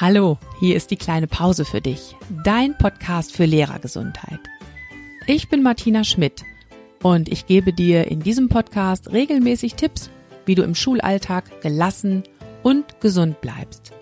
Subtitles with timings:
[0.00, 4.40] Hallo, hier ist die kleine Pause für dich, dein Podcast für Lehrergesundheit.
[5.26, 6.44] Ich bin Martina Schmidt
[7.02, 10.08] und ich gebe dir in diesem Podcast regelmäßig Tipps,
[10.46, 12.22] wie du im Schulalltag gelassen
[12.62, 13.92] und gesund bleibst.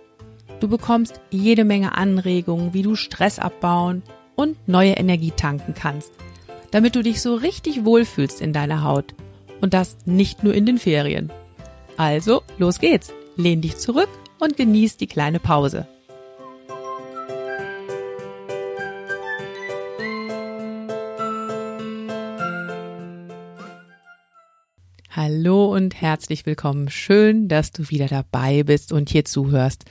[0.60, 4.04] Du bekommst jede Menge Anregungen, wie du Stress abbauen
[4.36, 6.12] und neue Energie tanken kannst,
[6.70, 9.12] damit du dich so richtig wohlfühlst in deiner Haut
[9.60, 11.32] und das nicht nur in den Ferien.
[11.96, 13.12] Also, los geht's.
[13.36, 14.08] Lehn dich zurück
[14.40, 15.86] und genieß die kleine Pause.
[25.10, 26.88] Hallo und herzlich willkommen.
[26.88, 29.84] Schön, dass du wieder dabei bist und hier zuhörst.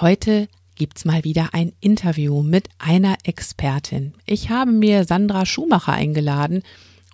[0.00, 4.14] Heute gibt's mal wieder ein Interview mit einer Expertin.
[4.24, 6.62] Ich habe mir Sandra Schumacher eingeladen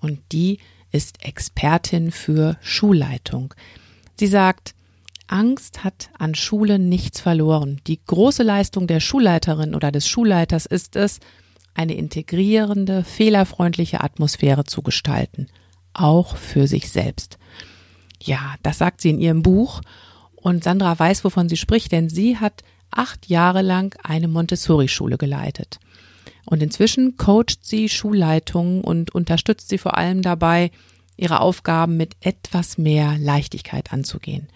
[0.01, 0.59] und die
[0.93, 3.55] ist Expertin für Schulleitung.
[4.19, 4.75] Sie sagt,
[5.29, 7.81] Angst hat an Schulen nichts verloren.
[7.87, 11.21] Die große Leistung der Schulleiterin oder des Schulleiters ist es,
[11.75, 15.47] eine integrierende, fehlerfreundliche Atmosphäre zu gestalten,
[15.95, 17.39] auch für sich selbst.
[18.21, 19.81] Ja, das sagt sie in ihrem Buch
[20.35, 25.79] und Sandra weiß, wovon sie spricht, denn sie hat acht Jahre lang eine Montessori-Schule geleitet.
[26.47, 30.71] Und inzwischen coacht sie Schulleitungen und unterstützt sie vor allem dabei,
[31.17, 34.49] ihre Aufgaben mit etwas mehr Leichtigkeit anzugehen.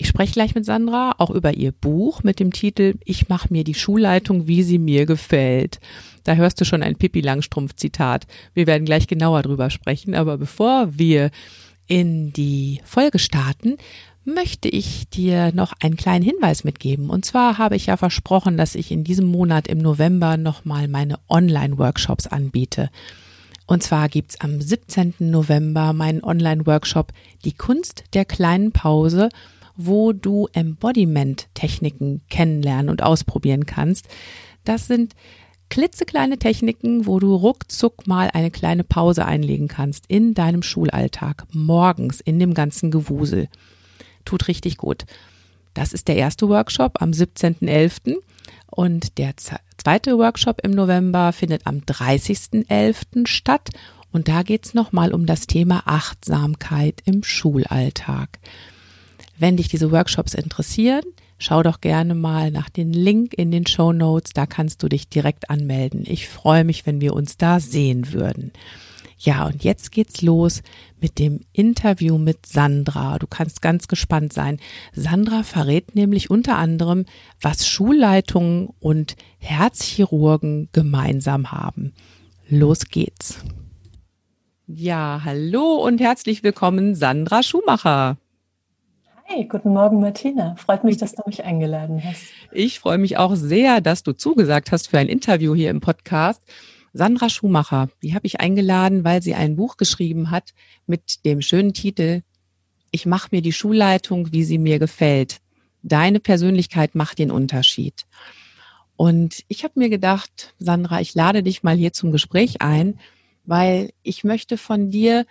[0.00, 3.64] Ich spreche gleich mit Sandra auch über ihr Buch mit dem Titel Ich mache mir
[3.64, 5.80] die Schulleitung, wie sie mir gefällt.
[6.22, 8.28] Da hörst du schon ein Pippi Langstrumpf Zitat.
[8.54, 11.30] Wir werden gleich genauer drüber sprechen, aber bevor wir
[11.88, 13.76] in die Folge starten,
[14.24, 17.10] möchte ich dir noch einen kleinen Hinweis mitgeben.
[17.10, 21.18] Und zwar habe ich ja versprochen, dass ich in diesem Monat im November nochmal meine
[21.28, 22.90] Online-Workshops anbiete.
[23.66, 25.14] Und zwar gibt's am 17.
[25.18, 27.12] November meinen Online-Workshop
[27.44, 29.28] Die Kunst der kleinen Pause
[29.78, 34.08] wo du Embodiment-Techniken kennenlernen und ausprobieren kannst.
[34.64, 35.14] Das sind
[35.70, 42.20] klitzekleine Techniken, wo du ruckzuck mal eine kleine Pause einlegen kannst in deinem Schulalltag, morgens
[42.20, 43.48] in dem ganzen Gewusel.
[44.24, 45.04] Tut richtig gut.
[45.74, 48.16] Das ist der erste Workshop am 17.11.
[48.66, 49.34] und der
[49.76, 53.28] zweite Workshop im November findet am 30.11.
[53.28, 53.70] statt
[54.10, 58.40] und da geht's nochmal um das Thema Achtsamkeit im Schulalltag.
[59.38, 61.04] Wenn dich diese Workshops interessieren,
[61.38, 64.32] schau doch gerne mal nach den Link in den Show Notes.
[64.32, 66.02] Da kannst du dich direkt anmelden.
[66.06, 68.52] Ich freue mich, wenn wir uns da sehen würden.
[69.20, 70.62] Ja, und jetzt geht's los
[71.00, 73.18] mit dem Interview mit Sandra.
[73.18, 74.58] Du kannst ganz gespannt sein.
[74.92, 77.04] Sandra verrät nämlich unter anderem,
[77.40, 81.94] was Schulleitungen und Herzchirurgen gemeinsam haben.
[82.48, 83.38] Los geht's.
[84.66, 88.18] Ja, hallo und herzlich willkommen, Sandra Schumacher.
[89.30, 90.56] Hey, guten Morgen, Martina.
[90.56, 92.22] Freut mich, dass du mich eingeladen hast.
[92.50, 96.40] Ich freue mich auch sehr, dass du zugesagt hast für ein Interview hier im Podcast.
[96.94, 100.54] Sandra Schumacher, die habe ich eingeladen, weil sie ein Buch geschrieben hat
[100.86, 102.22] mit dem schönen Titel
[102.90, 105.40] Ich mache mir die Schulleitung, wie sie mir gefällt.
[105.82, 108.06] Deine Persönlichkeit macht den Unterschied.
[108.96, 112.98] Und ich habe mir gedacht, Sandra, ich lade dich mal hier zum Gespräch ein,
[113.44, 115.26] weil ich möchte von dir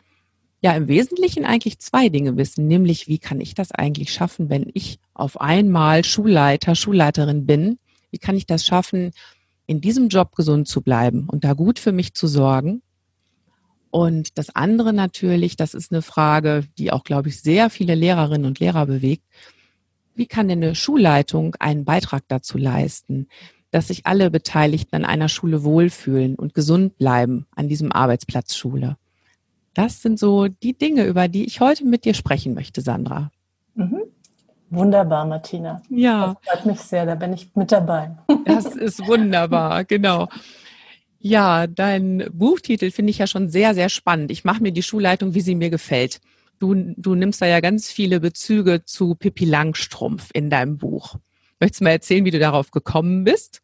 [0.61, 4.69] ja im Wesentlichen eigentlich zwei Dinge wissen, nämlich wie kann ich das eigentlich schaffen, wenn
[4.73, 7.79] ich auf einmal Schulleiter, Schulleiterin bin?
[8.11, 9.11] Wie kann ich das schaffen,
[9.67, 12.81] in diesem Job gesund zu bleiben und da gut für mich zu sorgen?
[13.89, 18.45] Und das andere natürlich, das ist eine Frage, die auch, glaube ich, sehr viele Lehrerinnen
[18.45, 19.23] und Lehrer bewegt.
[20.15, 23.27] Wie kann denn eine Schulleitung einen Beitrag dazu leisten,
[23.71, 28.97] dass sich alle Beteiligten an einer Schule wohlfühlen und gesund bleiben an diesem Arbeitsplatz Schule?
[29.77, 33.29] Das sind so die Dinge, über die ich heute mit dir sprechen möchte, Sandra.
[33.75, 34.01] Mhm.
[34.71, 35.83] Wunderbar, Martina.
[35.91, 36.35] Ja.
[36.41, 38.17] Das freut mich sehr, da bin ich mit dabei.
[38.45, 40.29] Das ist wunderbar, genau.
[41.19, 44.31] Ja, dein Buchtitel finde ich ja schon sehr, sehr spannend.
[44.31, 46.21] Ich mache mir die Schulleitung, wie sie mir gefällt.
[46.57, 51.17] Du, du nimmst da ja ganz viele Bezüge zu Pippi Langstrumpf in deinem Buch.
[51.59, 53.61] Möchtest du mal erzählen, wie du darauf gekommen bist?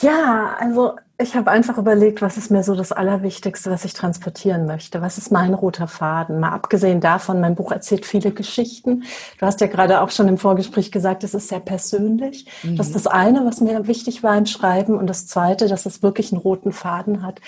[0.00, 4.66] Ja, also ich habe einfach überlegt, was ist mir so das Allerwichtigste, was ich transportieren
[4.66, 5.00] möchte?
[5.00, 6.40] Was ist mein roter Faden?
[6.40, 9.04] Mal abgesehen davon, mein Buch erzählt viele Geschichten.
[9.38, 12.46] Du hast ja gerade auch schon im Vorgespräch gesagt, es ist sehr persönlich.
[12.64, 12.76] Mhm.
[12.76, 14.98] Das ist das eine, was mir wichtig war im Schreiben.
[14.98, 17.40] Und das zweite, dass es wirklich einen roten Faden hat,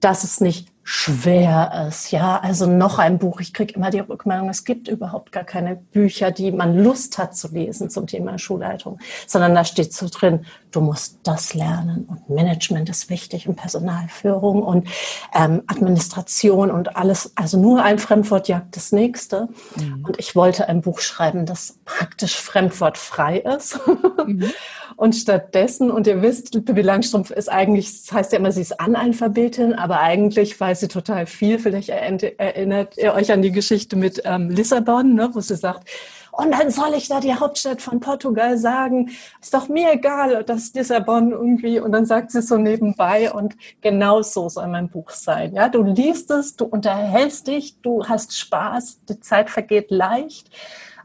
[0.00, 2.12] dass es nicht schwer ist.
[2.12, 3.40] Ja, also noch ein Buch.
[3.40, 7.36] Ich kriege immer die Rückmeldung, es gibt überhaupt gar keine Bücher, die man Lust hat
[7.36, 12.30] zu lesen zum Thema Schulleitung, sondern da steht so drin, du musst das lernen und
[12.30, 14.86] Management ist wichtig und Personalführung und
[15.34, 17.32] ähm, Administration und alles.
[17.34, 19.48] Also nur ein Fremdwort jagt das nächste.
[19.74, 20.04] Mhm.
[20.06, 23.80] Und ich wollte ein Buch schreiben, das praktisch fremdwortfrei ist.
[24.24, 24.52] Mhm.
[24.96, 28.80] Und stattdessen, und ihr wisst, Pippi Langstrumpf ist eigentlich, das heißt ja immer, sie ist
[28.80, 31.58] Analphabetin, aber eigentlich weiß sie total viel.
[31.58, 35.90] Vielleicht erinnert ihr euch an die Geschichte mit ähm, Lissabon, ne, wo sie sagt,
[36.32, 39.10] und dann soll ich da die Hauptstadt von Portugal sagen,
[39.40, 44.20] ist doch mir egal, dass Lissabon irgendwie, und dann sagt sie so nebenbei und genau
[44.20, 45.54] so soll mein Buch sein.
[45.54, 50.50] Ja, du liest es, du unterhältst dich, du hast Spaß, die Zeit vergeht leicht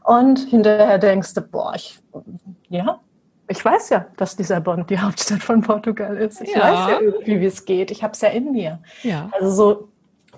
[0.04, 1.98] und hinterher denkst du, boah, ich,
[2.68, 3.00] ja,
[3.52, 6.40] ich weiß ja, dass Lissabon die Hauptstadt von Portugal ist.
[6.40, 6.60] Ich ja.
[6.60, 7.90] weiß ja irgendwie, wie es geht.
[7.90, 8.80] Ich habe es ja in mir.
[9.02, 9.28] Ja.
[9.32, 9.88] Also so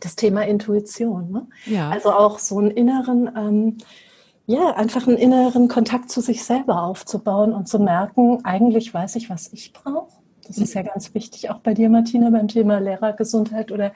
[0.00, 1.30] das Thema Intuition.
[1.30, 1.46] Ne?
[1.66, 1.90] Ja.
[1.90, 3.78] Also auch so einen inneren, ähm,
[4.46, 9.30] ja, einfach einen inneren Kontakt zu sich selber aufzubauen und zu merken, eigentlich weiß ich,
[9.30, 10.12] was ich brauche.
[10.46, 10.88] Das ist ja mhm.
[10.88, 13.92] ganz wichtig, auch bei dir, Martina, beim Thema Lehrergesundheit oder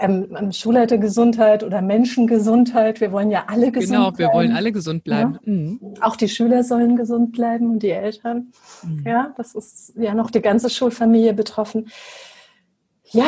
[0.00, 3.00] ähm, Schulleitergesundheit oder Menschengesundheit.
[3.00, 4.16] Wir wollen ja alle gesund genau, bleiben.
[4.16, 5.38] Genau, wir wollen alle gesund bleiben.
[5.44, 5.52] Ja?
[5.52, 5.80] Mhm.
[6.00, 8.52] Auch die Schüler sollen gesund bleiben und die Eltern.
[8.82, 9.04] Mhm.
[9.06, 11.88] Ja, das ist ja noch die ganze Schulfamilie betroffen.
[13.12, 13.24] Ja,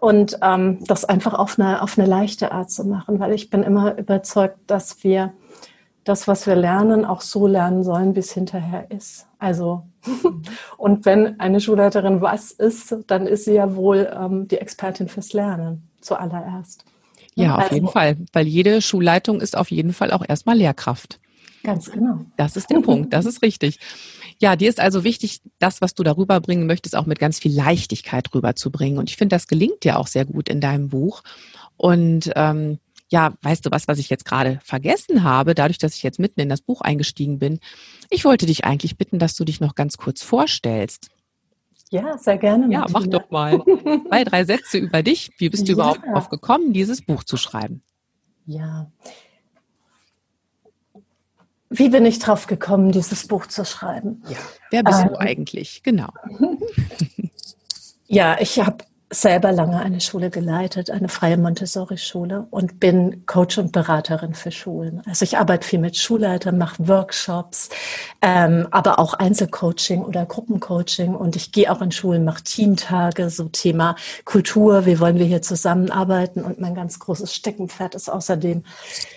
[0.00, 3.62] und ähm, das einfach auf eine, auf eine leichte Art zu machen, weil ich bin
[3.62, 5.32] immer überzeugt, dass wir
[6.04, 9.26] das, was wir lernen, auch so lernen sollen, wie es hinterher ist.
[9.38, 9.84] Also,
[10.76, 15.32] und wenn eine Schulleiterin was ist, dann ist sie ja wohl ähm, die Expertin fürs
[15.32, 16.84] Lernen zuallererst.
[17.34, 21.18] Ja, auf also, jeden Fall, weil jede Schulleitung ist auf jeden Fall auch erstmal Lehrkraft.
[21.62, 22.26] Ganz genau.
[22.36, 23.78] Das ist der Punkt, das ist richtig.
[24.40, 27.54] Ja, dir ist also wichtig, das, was du darüber bringen möchtest, auch mit ganz viel
[27.54, 28.98] Leichtigkeit rüberzubringen.
[28.98, 31.22] Und ich finde, das gelingt dir auch sehr gut in deinem Buch.
[31.76, 32.78] Und ähm,
[33.08, 36.40] ja, weißt du was, was ich jetzt gerade vergessen habe, dadurch, dass ich jetzt mitten
[36.40, 37.60] in das Buch eingestiegen bin?
[38.10, 41.10] Ich wollte dich eigentlich bitten, dass du dich noch ganz kurz vorstellst.
[41.92, 42.72] Ja, sehr gerne.
[42.72, 43.62] Ja, mach doch mal
[44.08, 45.30] zwei, drei Sätze über dich.
[45.36, 45.74] Wie bist du ja.
[45.74, 47.82] überhaupt darauf gekommen, dieses Buch zu schreiben?
[48.46, 48.90] Ja.
[51.68, 54.22] Wie bin ich drauf gekommen, dieses Buch zu schreiben?
[54.26, 54.38] Ja.
[54.70, 55.82] Wer bist ähm, du eigentlich?
[55.82, 56.08] Genau.
[58.06, 63.70] ja, ich habe selber lange eine Schule geleitet, eine freie Montessori-Schule und bin Coach und
[63.70, 65.02] Beraterin für Schulen.
[65.06, 67.68] Also ich arbeite viel mit Schulleitern, mache Workshops,
[68.22, 71.14] ähm, aber auch Einzelcoaching oder Gruppencoaching.
[71.14, 75.42] Und ich gehe auch in Schulen, mache Teamtage, so Thema Kultur, wie wollen wir hier
[75.42, 76.42] zusammenarbeiten?
[76.42, 78.64] Und mein ganz großes Steckenpferd ist außerdem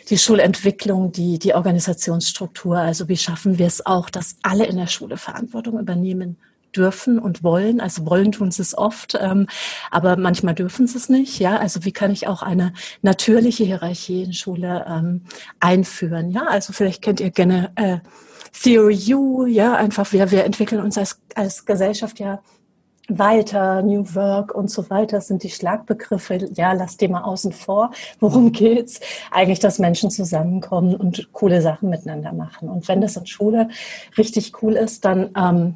[0.09, 4.88] die Schulentwicklung, die, die Organisationsstruktur, also wie schaffen wir es auch, dass alle in der
[4.88, 6.38] Schule Verantwortung übernehmen
[6.75, 7.80] dürfen und wollen.
[7.80, 9.48] Also wollen tun sie es oft, ähm,
[9.92, 11.39] aber manchmal dürfen sie es nicht.
[11.39, 15.22] Ja, also wie kann ich auch eine natürliche Hierarchie in Schule ähm,
[15.60, 16.31] einführen?
[16.31, 17.98] Ja, also vielleicht kennt ihr gerne äh,
[18.62, 19.45] Theory U.
[19.45, 22.42] Ja, einfach wir wir entwickeln uns als als Gesellschaft ja
[23.07, 26.50] weiter, New Work und so weiter sind die Schlagbegriffe.
[26.54, 27.92] Ja, lass die mal außen vor.
[28.19, 29.00] Worum geht's?
[29.31, 32.69] Eigentlich, dass Menschen zusammenkommen und coole Sachen miteinander machen.
[32.69, 33.69] Und wenn das in Schule
[34.18, 35.75] richtig cool ist, dann ähm,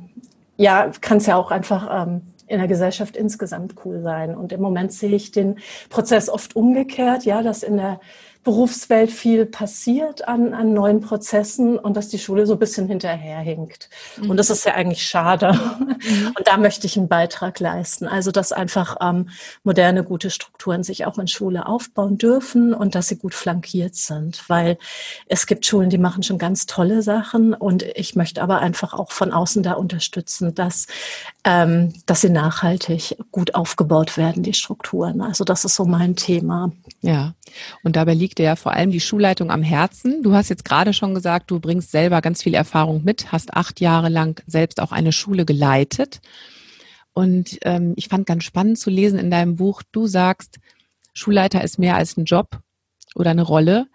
[0.60, 4.36] ja, kann es ja auch einfach ähm, in der Gesellschaft insgesamt cool sein.
[4.36, 5.60] Und im Moment sehe ich den
[5.90, 8.02] Prozess oft umgekehrt, ja, dass in der
[8.50, 13.92] Berufswelt viel passiert an, an neuen Prozessen und dass die Schule so ein bisschen hinterherhinkt.
[14.18, 14.32] Mhm.
[14.32, 15.54] Und das ist ja eigentlich schade.
[15.54, 16.34] Mhm.
[16.36, 18.08] Und da möchte ich einen Beitrag leisten.
[18.08, 19.30] Also, dass einfach ähm,
[19.64, 24.44] moderne, gute Strukturen sich auch in Schule aufbauen dürfen und dass sie gut flankiert sind.
[24.50, 24.80] Weil
[25.28, 29.12] es gibt Schulen, die machen schon ganz tolle Sachen und ich möchte aber einfach auch
[29.12, 30.88] von außen da unterstützen, dass,
[31.44, 35.22] ähm, dass sie nachhaltig gut aufgebaut werden, die Strukturen.
[35.22, 36.72] Also, das ist so mein Thema.
[37.02, 37.36] Ja.
[37.84, 40.24] Und dabei liegt ja vor allem die Schulleitung am Herzen.
[40.24, 43.80] Du hast jetzt gerade schon gesagt, du bringst selber ganz viel Erfahrung mit, hast acht
[43.80, 46.22] Jahre lang selbst auch eine Schule geleitet.
[47.14, 50.60] Und ähm, ich fand ganz spannend zu lesen in deinem Buch, du sagst,
[51.14, 52.60] Schulleiter ist mehr als ein Job
[53.16, 53.88] oder eine Rolle.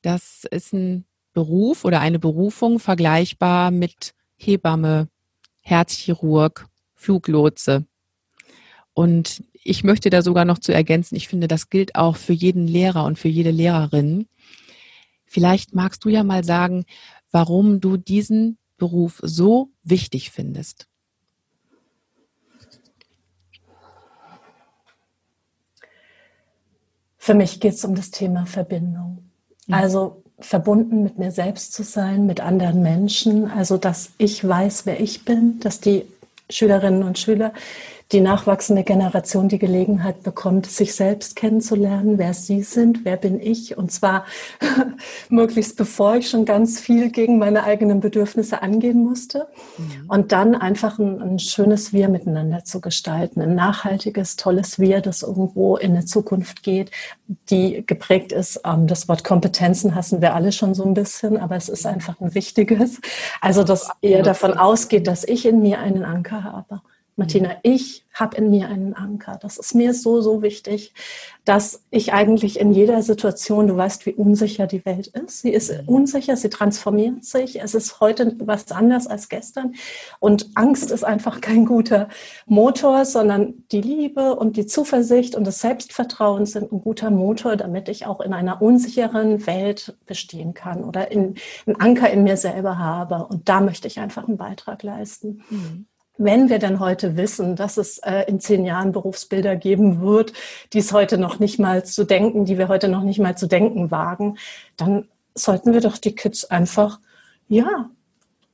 [0.00, 5.08] Das ist ein Beruf oder eine Berufung vergleichbar mit Hebamme,
[5.60, 7.86] Herzchirurg, Fluglotse.
[8.94, 12.66] Und ich möchte da sogar noch zu ergänzen, ich finde, das gilt auch für jeden
[12.66, 14.26] Lehrer und für jede Lehrerin.
[15.24, 16.84] Vielleicht magst du ja mal sagen,
[17.30, 20.88] warum du diesen Beruf so wichtig findest.
[27.16, 29.30] Für mich geht es um das Thema Verbindung.
[29.68, 29.76] Ja.
[29.76, 33.48] Also verbunden mit mir selbst zu sein, mit anderen Menschen.
[33.48, 36.04] Also dass ich weiß, wer ich bin, dass die
[36.50, 37.52] Schülerinnen und Schüler
[38.12, 43.78] die nachwachsende Generation die Gelegenheit bekommt, sich selbst kennenzulernen, wer sie sind, wer bin ich.
[43.78, 44.26] Und zwar
[45.30, 49.48] möglichst bevor ich schon ganz viel gegen meine eigenen Bedürfnisse angehen musste.
[49.78, 50.04] Mhm.
[50.08, 55.22] Und dann einfach ein, ein schönes Wir miteinander zu gestalten, ein nachhaltiges, tolles Wir, das
[55.22, 56.90] irgendwo in eine Zukunft geht,
[57.48, 58.60] die geprägt ist.
[58.66, 62.20] Ähm, das Wort Kompetenzen hassen wir alle schon so ein bisschen, aber es ist einfach
[62.20, 63.00] ein wichtiges.
[63.40, 66.82] Also, dass ihr davon ausgeht, dass ich in mir einen Anker habe.
[67.16, 69.38] Martina, ich habe in mir einen Anker.
[69.40, 70.94] Das ist mir so, so wichtig,
[71.44, 75.42] dass ich eigentlich in jeder Situation, du weißt, wie unsicher die Welt ist.
[75.42, 75.88] Sie ist mhm.
[75.88, 77.60] unsicher, sie transformiert sich.
[77.60, 79.74] Es ist heute was anders als gestern.
[80.20, 82.08] Und Angst ist einfach kein guter
[82.46, 87.90] Motor, sondern die Liebe und die Zuversicht und das Selbstvertrauen sind ein guter Motor, damit
[87.90, 91.34] ich auch in einer unsicheren Welt bestehen kann oder in,
[91.66, 93.26] einen Anker in mir selber habe.
[93.26, 95.42] Und da möchte ich einfach einen Beitrag leisten.
[95.50, 95.86] Mhm
[96.24, 100.32] wenn wir denn heute wissen, dass es äh, in zehn Jahren Berufsbilder geben wird,
[100.72, 103.46] die es heute noch nicht mal zu denken, die wir heute noch nicht mal zu
[103.46, 104.38] denken wagen,
[104.76, 107.00] dann sollten wir doch die Kids einfach,
[107.48, 107.90] ja,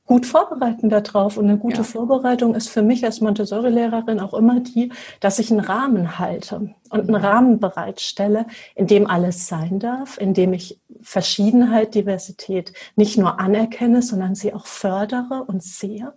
[0.09, 1.37] gut vorbereiten darauf.
[1.37, 1.83] Und eine gute ja.
[1.83, 7.01] Vorbereitung ist für mich als Montessori-Lehrerin auch immer die, dass ich einen Rahmen halte und
[7.01, 13.39] einen Rahmen bereitstelle, in dem alles sein darf, in dem ich Verschiedenheit, Diversität nicht nur
[13.39, 16.13] anerkenne, sondern sie auch fördere und sehe.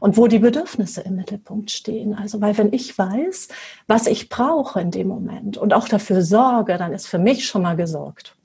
[0.00, 2.14] Und wo die Bedürfnisse im Mittelpunkt stehen.
[2.14, 3.48] Also, weil wenn ich weiß,
[3.86, 7.60] was ich brauche in dem Moment und auch dafür sorge, dann ist für mich schon
[7.60, 8.35] mal gesorgt.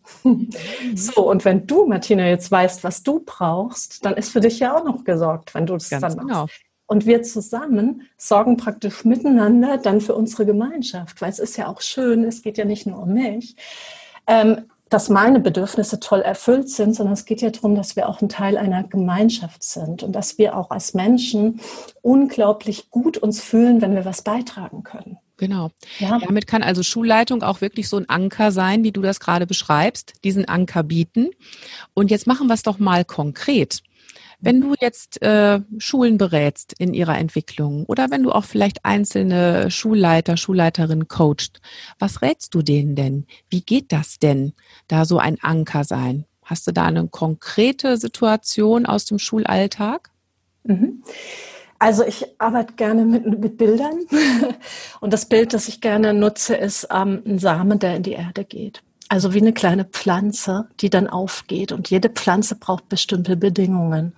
[0.95, 4.75] So, und wenn du, Martina, jetzt weißt, was du brauchst, dann ist für dich ja
[4.75, 6.27] auch noch gesorgt, wenn du das Ganz dann machst.
[6.27, 6.45] Genau.
[6.87, 11.79] Und wir zusammen sorgen praktisch miteinander dann für unsere Gemeinschaft, weil es ist ja auch
[11.79, 13.55] schön, es geht ja nicht nur um mich,
[14.27, 18.21] ähm, dass meine Bedürfnisse toll erfüllt sind, sondern es geht ja darum, dass wir auch
[18.21, 21.61] ein Teil einer Gemeinschaft sind und dass wir auch als Menschen
[22.01, 25.17] unglaublich gut uns fühlen, wenn wir was beitragen können.
[25.41, 25.71] Genau.
[25.97, 26.19] Ja.
[26.19, 30.13] Damit kann also Schulleitung auch wirklich so ein Anker sein, wie du das gerade beschreibst,
[30.23, 31.31] diesen Anker bieten.
[31.95, 33.81] Und jetzt machen wir es doch mal konkret.
[34.39, 39.71] Wenn du jetzt äh, Schulen berätst in ihrer Entwicklung oder wenn du auch vielleicht einzelne
[39.71, 41.59] Schulleiter, Schulleiterinnen coachst,
[41.97, 43.25] was rätst du denen denn?
[43.49, 44.53] Wie geht das denn,
[44.87, 46.25] da so ein Anker sein?
[46.43, 50.11] Hast du da eine konkrete Situation aus dem Schulalltag?
[50.65, 51.01] Mhm.
[51.81, 54.01] Also ich arbeite gerne mit, mit Bildern
[55.01, 58.45] und das Bild, das ich gerne nutze, ist ähm, ein Samen, der in die Erde
[58.45, 58.83] geht.
[59.11, 61.73] Also wie eine kleine Pflanze, die dann aufgeht.
[61.73, 64.13] Und jede Pflanze braucht bestimmte Bedingungen.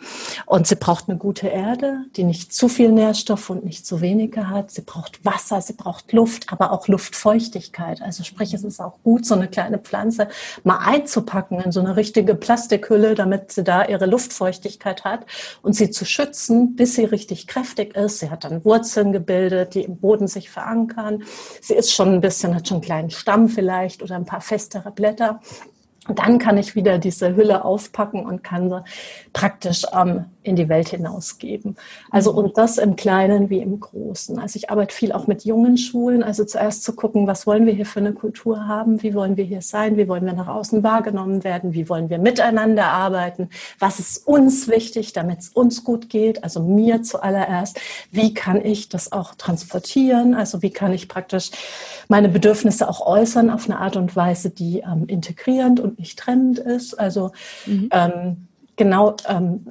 [0.46, 4.52] Und sie braucht eine gute Erde, die nicht zu viel Nährstoff und nicht zu wenige
[4.52, 4.70] hat.
[4.70, 8.04] Sie braucht Wasser, sie braucht Luft, aber auch Luftfeuchtigkeit.
[8.04, 10.28] Also sprich, es ist auch gut, so eine kleine Pflanze
[10.64, 15.26] mal einzupacken in so eine richtige Plastikhülle, damit sie da ihre Luftfeuchtigkeit hat
[15.64, 18.20] und sie zu schützen, bis sie richtig kräftig ist.
[18.20, 21.24] Sie hat dann Wurzeln gebildet, die im Boden sich verankern.
[21.62, 24.83] Sie ist schon ein bisschen, hat schon einen kleinen Stamm vielleicht oder ein paar feste
[24.84, 25.40] kleinere Blätter.
[26.10, 28.84] Dann kann ich wieder diese Hülle aufpacken und kann sie
[29.32, 31.76] praktisch ähm, in die Welt hinausgeben.
[32.12, 32.38] Also mhm.
[32.40, 34.38] und das im Kleinen wie im Großen.
[34.40, 36.24] Also ich arbeite viel auch mit jungen Schulen.
[36.24, 39.02] Also zuerst zu gucken, was wollen wir hier für eine Kultur haben?
[39.02, 39.98] Wie wollen wir hier sein?
[39.98, 41.74] Wie wollen wir nach außen wahrgenommen werden?
[41.74, 43.50] Wie wollen wir miteinander arbeiten?
[43.80, 46.44] Was ist uns wichtig, damit es uns gut geht?
[46.44, 47.80] Also mir zuallererst.
[48.12, 50.34] Wie kann ich das auch transportieren?
[50.34, 51.52] Also wie kann ich praktisch
[52.10, 56.60] meine Bedürfnisse auch äußern auf eine Art und Weise, die ähm, integrierend und nicht trennend
[56.60, 57.00] ist?
[57.00, 57.32] Also
[57.66, 57.90] mhm.
[57.92, 59.68] ähm, genau ähm,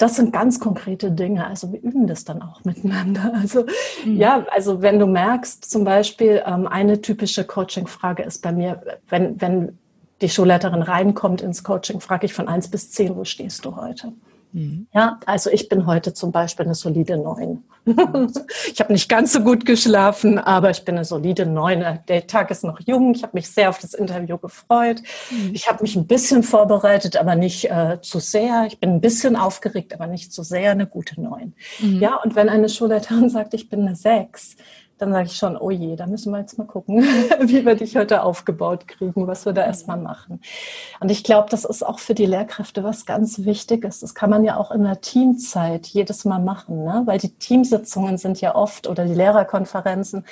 [0.00, 1.46] das sind ganz konkrete Dinge.
[1.46, 3.32] Also wir üben das dann auch miteinander.
[3.40, 3.64] Also
[4.04, 4.16] mhm.
[4.16, 9.40] ja, also wenn du merkst, zum Beispiel ähm, eine typische Coaching-Frage ist bei mir, wenn,
[9.40, 9.78] wenn
[10.20, 14.12] die Schulleiterin reinkommt ins Coaching, frage ich von eins bis zehn, wo stehst du heute?
[14.52, 14.86] Mhm.
[14.92, 17.64] Ja, also ich bin heute zum Beispiel eine solide Neun.
[17.86, 21.84] ich habe nicht ganz so gut geschlafen, aber ich bin eine solide Neun.
[22.08, 23.14] Der Tag ist noch jung.
[23.14, 25.02] Ich habe mich sehr auf das Interview gefreut.
[25.30, 25.50] Mhm.
[25.54, 28.66] Ich habe mich ein bisschen vorbereitet, aber nicht äh, zu sehr.
[28.66, 30.72] Ich bin ein bisschen aufgeregt, aber nicht zu sehr.
[30.72, 31.54] Eine gute Neun.
[31.80, 32.00] Mhm.
[32.00, 34.56] Ja, und wenn eine Schulleiterin sagt, ich bin eine Sechs,
[35.00, 37.02] dann sage ich schon, oh je, da müssen wir jetzt mal gucken,
[37.40, 40.40] wie wir dich heute aufgebaut kriegen, was wir da erstmal machen.
[41.00, 44.00] Und ich glaube, das ist auch für die Lehrkräfte was ganz Wichtiges.
[44.00, 47.02] Das kann man ja auch in der Teamzeit jedes Mal machen, ne?
[47.06, 50.24] weil die Teamsitzungen sind ja oft oder die Lehrerkonferenzen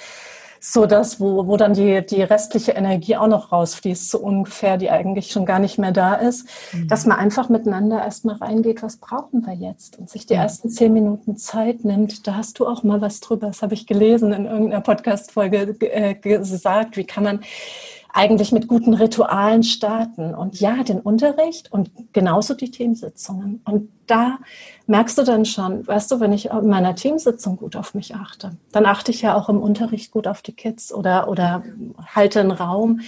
[0.61, 4.91] so dass, wo, wo dann die, die restliche Energie auch noch rausfließt, so ungefähr, die
[4.91, 6.89] eigentlich schon gar nicht mehr da ist, mhm.
[6.89, 9.99] dass man einfach miteinander erstmal reingeht, was brauchen wir jetzt?
[9.99, 10.43] Und sich die ja.
[10.43, 13.87] ersten zehn Minuten Zeit nimmt, da hast du auch mal was drüber, das habe ich
[13.87, 17.41] gelesen in irgendeiner Podcast-Folge äh, gesagt, wie kann man
[18.19, 20.35] eigentlich mit guten Ritualen starten.
[20.35, 23.63] Und ja, den Unterricht und genauso die Teamsitzungen.
[23.65, 24.39] Und da
[24.89, 28.57] merkst du dann schon, weißt du, wenn ich in meiner Teamsitzung gut auf mich achte,
[28.73, 31.63] dann achte ich ja auch im Unterricht gut auf die Kids oder, oder
[32.13, 33.03] halte einen Raum,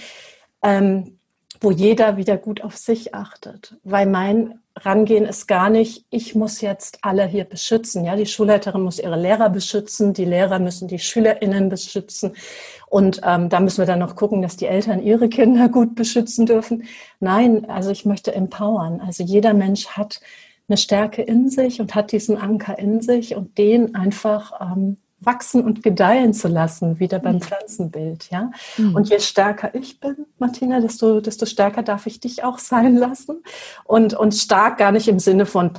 [0.63, 1.17] ähm,
[1.59, 3.75] wo jeder wieder gut auf sich achtet.
[3.83, 8.05] Weil mein Rangehen ist gar nicht, ich muss jetzt alle hier beschützen.
[8.05, 12.33] Ja, die Schulleiterin muss ihre Lehrer beschützen, die Lehrer müssen die SchülerInnen beschützen.
[12.87, 16.45] Und ähm, da müssen wir dann noch gucken, dass die Eltern ihre Kinder gut beschützen
[16.45, 16.85] dürfen.
[17.19, 19.01] Nein, also ich möchte empowern.
[19.01, 20.21] Also jeder Mensch hat
[20.69, 25.63] eine Stärke in sich und hat diesen Anker in sich und den einfach ähm, wachsen
[25.63, 27.41] und gedeihen zu lassen, wieder beim mhm.
[27.41, 28.51] Pflanzenbild, ja.
[28.77, 28.95] Mhm.
[28.95, 33.43] Und je stärker ich bin, Martina, desto, desto stärker darf ich dich auch sein lassen.
[33.85, 35.71] Und, und stark gar nicht im Sinne von,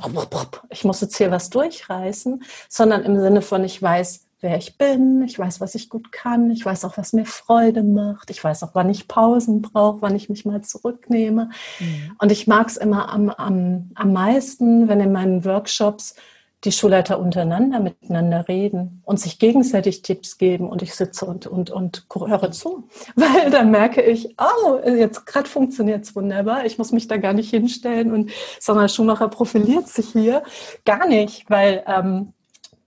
[0.69, 5.23] ich muss jetzt hier was durchreißen, sondern im Sinne von, ich weiß, wer ich bin,
[5.23, 8.63] ich weiß, was ich gut kann, ich weiß auch, was mir Freude macht, ich weiß
[8.63, 11.49] auch, wann ich Pausen brauche, wann ich mich mal zurücknehme.
[11.79, 12.15] Mhm.
[12.19, 16.15] Und ich mag es immer am, am, am meisten, wenn in meinen Workshops
[16.63, 21.71] die Schulleiter untereinander miteinander reden und sich gegenseitig Tipps geben und ich sitze und, und,
[21.71, 22.87] und höre zu.
[23.15, 26.65] Weil dann merke ich, oh, jetzt gerade funktioniert es wunderbar.
[26.65, 30.43] Ich muss mich da gar nicht hinstellen und Sandra Schumacher profiliert sich hier.
[30.85, 32.33] Gar nicht, weil ähm,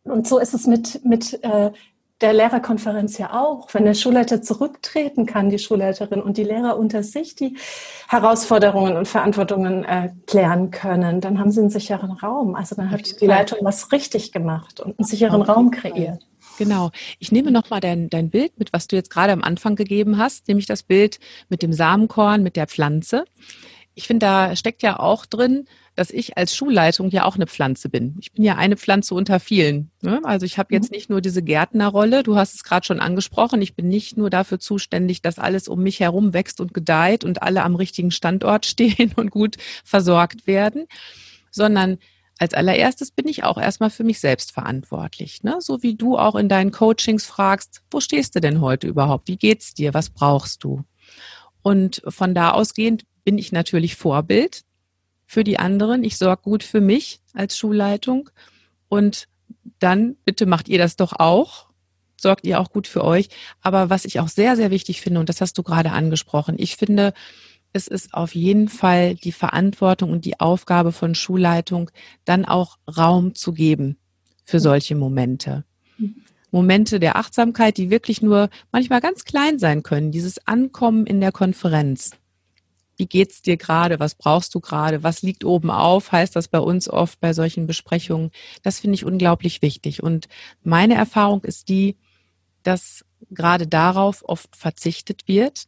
[0.05, 1.73] und so ist es mit, mit äh,
[2.21, 7.03] der Lehrerkonferenz ja auch, wenn der Schulleiter zurücktreten kann, die Schulleiterin und die Lehrer unter
[7.03, 7.57] sich die
[8.09, 12.55] Herausforderungen und Verantwortungen äh, klären können, dann haben sie einen sicheren Raum.
[12.55, 16.27] Also dann hat die Leitung was richtig gemacht und einen sicheren Raum kreiert.
[16.59, 16.91] Genau.
[17.19, 20.49] Ich nehme nochmal dein, dein Bild mit, was du jetzt gerade am Anfang gegeben hast,
[20.49, 21.19] nämlich das Bild
[21.51, 23.25] mit dem Samenkorn, mit der Pflanze.
[23.95, 25.67] Ich finde, da steckt ja auch drin,
[25.97, 28.17] dass ich als Schulleitung ja auch eine Pflanze bin.
[28.21, 29.91] Ich bin ja eine Pflanze unter vielen.
[30.03, 30.21] Ne?
[30.25, 30.97] Also ich habe jetzt mhm.
[30.97, 34.61] nicht nur diese Gärtnerrolle, du hast es gerade schon angesprochen, ich bin nicht nur dafür
[34.61, 39.13] zuständig, dass alles um mich herum wächst und gedeiht und alle am richtigen Standort stehen
[39.17, 40.87] und gut versorgt werden,
[41.51, 41.99] sondern
[42.39, 45.43] als allererstes bin ich auch erstmal für mich selbst verantwortlich.
[45.43, 45.57] Ne?
[45.61, 49.29] So wie du auch in deinen Coachings fragst, wo stehst du denn heute überhaupt?
[49.29, 49.95] Wie geht's dir?
[49.95, 50.85] Was brauchst du?
[51.63, 54.63] Und von da ausgehend bin ich natürlich Vorbild
[55.27, 56.05] für die anderen.
[56.05, 58.31] Ich sorge gut für mich als Schulleitung.
[58.89, 59.29] Und
[59.79, 61.67] dann bitte macht ihr das doch auch.
[62.19, 63.29] Sorgt ihr auch gut für euch.
[63.61, 66.77] Aber was ich auch sehr, sehr wichtig finde, und das hast du gerade angesprochen, ich
[66.77, 67.13] finde,
[67.73, 71.91] es ist auf jeden Fall die Verantwortung und die Aufgabe von Schulleitung,
[72.25, 73.99] dann auch Raum zu geben
[74.45, 75.65] für solche Momente.
[76.51, 80.11] Momente der Achtsamkeit, die wirklich nur manchmal ganz klein sein können.
[80.11, 82.13] Dieses Ankommen in der Konferenz
[82.97, 86.59] wie geht's dir gerade, was brauchst du gerade, was liegt oben auf, heißt das bei
[86.59, 88.31] uns oft bei solchen Besprechungen.
[88.63, 90.03] Das finde ich unglaublich wichtig.
[90.03, 90.29] Und
[90.63, 91.97] meine Erfahrung ist die,
[92.63, 95.67] dass gerade darauf oft verzichtet wird,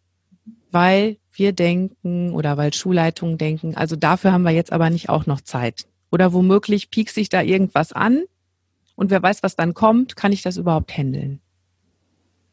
[0.71, 5.27] weil wir denken oder weil Schulleitungen denken, also dafür haben wir jetzt aber nicht auch
[5.27, 5.87] noch Zeit.
[6.11, 8.25] Oder womöglich piekt sich da irgendwas an
[8.97, 11.41] und wer weiß, was dann kommt, kann ich das überhaupt handeln.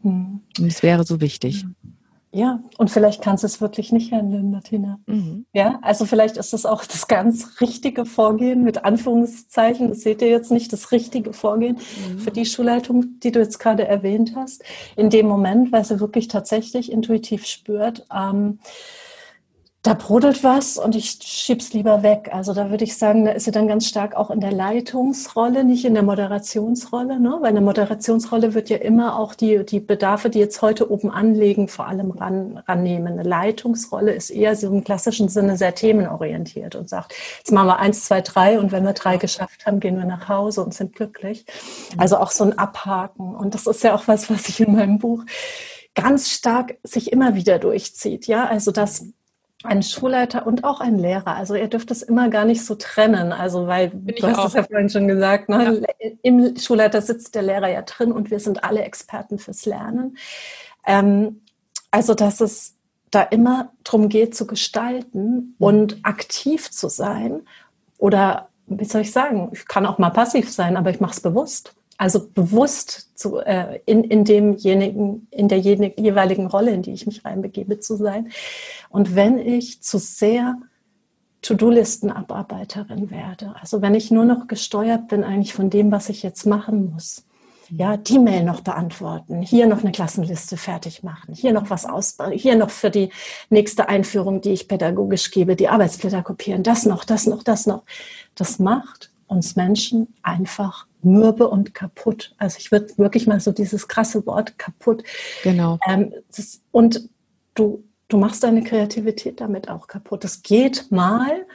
[0.01, 0.41] Hm.
[0.59, 1.63] Und es wäre so wichtig.
[1.63, 1.94] Hm.
[2.35, 4.99] Ja, und vielleicht kannst du es wirklich nicht handeln, Martina.
[5.05, 5.45] Mhm.
[5.53, 9.87] Ja, also vielleicht ist das auch das ganz richtige Vorgehen mit Anführungszeichen.
[9.87, 12.19] Das seht ihr jetzt nicht, das richtige Vorgehen mhm.
[12.19, 14.65] für die Schulleitung, die du jetzt gerade erwähnt hast.
[14.97, 18.59] In dem Moment, weil sie wirklich tatsächlich intuitiv spürt, ähm,
[19.85, 22.31] da brodelt was und ich schieb's lieber weg.
[22.33, 25.63] Also da würde ich sagen, da ist sie dann ganz stark auch in der Leitungsrolle,
[25.63, 27.37] nicht in der Moderationsrolle, ne?
[27.41, 31.11] weil in der Moderationsrolle wird ja immer auch die, die Bedarfe, die jetzt heute oben
[31.11, 33.13] anlegen, vor allem ran, rannehmen.
[33.13, 37.77] Eine Leitungsrolle ist eher so im klassischen Sinne sehr themenorientiert und sagt, jetzt machen wir
[37.77, 40.95] eins, zwei, drei und wenn wir drei geschafft haben, gehen wir nach Hause und sind
[40.95, 41.45] glücklich.
[41.97, 43.35] Also auch so ein Abhaken.
[43.35, 45.23] Und das ist ja auch was, was ich in meinem Buch
[45.93, 48.25] ganz stark sich immer wieder durchzieht.
[48.25, 49.05] Ja, also das
[49.65, 51.35] ein Schulleiter und auch ein Lehrer.
[51.35, 53.31] Also ihr dürft es immer gar nicht so trennen.
[53.31, 55.81] Also weil Bin du hast es ja vorhin schon gesagt, ne?
[55.99, 56.09] Ja.
[56.23, 60.17] im Schulleiter sitzt der Lehrer ja drin und wir sind alle Experten fürs Lernen.
[60.85, 61.41] Ähm,
[61.91, 62.75] also dass es
[63.11, 67.41] da immer darum geht zu gestalten und aktiv zu sein
[67.97, 71.21] oder wie soll ich sagen, ich kann auch mal passiv sein, aber ich mache es
[71.21, 77.05] bewusst also bewusst zu, äh, in, in demjenigen, in der jeweiligen Rolle, in die ich
[77.05, 78.29] mich reinbegebe, zu sein.
[78.89, 80.55] Und wenn ich zu sehr
[81.41, 86.45] To-Do-Listen-Abarbeiterin werde, also wenn ich nur noch gesteuert bin eigentlich von dem, was ich jetzt
[86.45, 87.23] machen muss,
[87.69, 92.31] ja, die Mail noch beantworten, hier noch eine Klassenliste fertig machen, hier noch was ausbauen,
[92.31, 93.09] hier noch für die
[93.49, 97.83] nächste Einführung, die ich pädagogisch gebe, die Arbeitsblätter kopieren, das noch, das noch, das noch.
[98.35, 102.35] Das macht uns Menschen einfach mürbe und kaputt.
[102.37, 105.03] Also ich würde wirklich mal so dieses krasse Wort kaputt.
[105.43, 105.79] Genau.
[105.87, 107.09] Ähm, das, und
[107.53, 110.25] du, du machst deine Kreativität damit auch kaputt.
[110.25, 111.45] Es geht mal,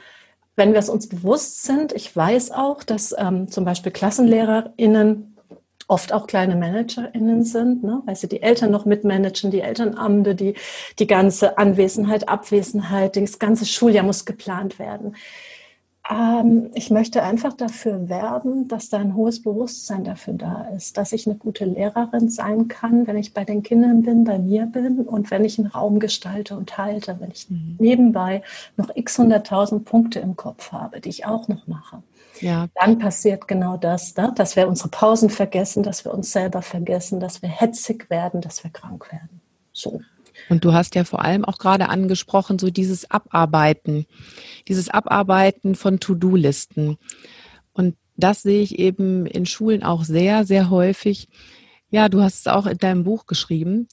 [0.55, 1.93] wenn wir es uns bewusst sind.
[1.93, 5.31] Ich weiß auch, dass ähm, zum Beispiel KlassenlehrerInnen
[5.87, 8.01] oft auch kleine ManagerInnen sind, ne?
[8.05, 10.53] weil sie die Eltern noch mitmanagen, die Elternamte, die,
[10.99, 15.17] die ganze Anwesenheit, Abwesenheit, das ganze Schuljahr muss geplant werden.
[16.09, 21.11] Ähm, ich möchte einfach dafür werben, dass da ein hohes Bewusstsein dafür da ist, dass
[21.11, 25.01] ich eine gute Lehrerin sein kann, wenn ich bei den Kindern bin, bei mir bin
[25.01, 27.75] und wenn ich einen Raum gestalte und halte, wenn ich mhm.
[27.79, 28.41] nebenbei
[28.77, 32.01] noch x hunderttausend Punkte im Kopf habe, die ich auch noch mache.
[32.39, 32.67] Ja.
[32.73, 34.33] Dann passiert genau das, ne?
[34.35, 38.63] dass wir unsere Pausen vergessen, dass wir uns selber vergessen, dass wir hetzig werden, dass
[38.63, 39.41] wir krank werden.
[39.73, 40.01] So.
[40.51, 44.05] Und du hast ja vor allem auch gerade angesprochen, so dieses Abarbeiten,
[44.67, 46.97] dieses Abarbeiten von To-Do-Listen.
[47.71, 51.29] Und das sehe ich eben in Schulen auch sehr, sehr häufig.
[51.89, 53.87] Ja, du hast es auch in deinem Buch geschrieben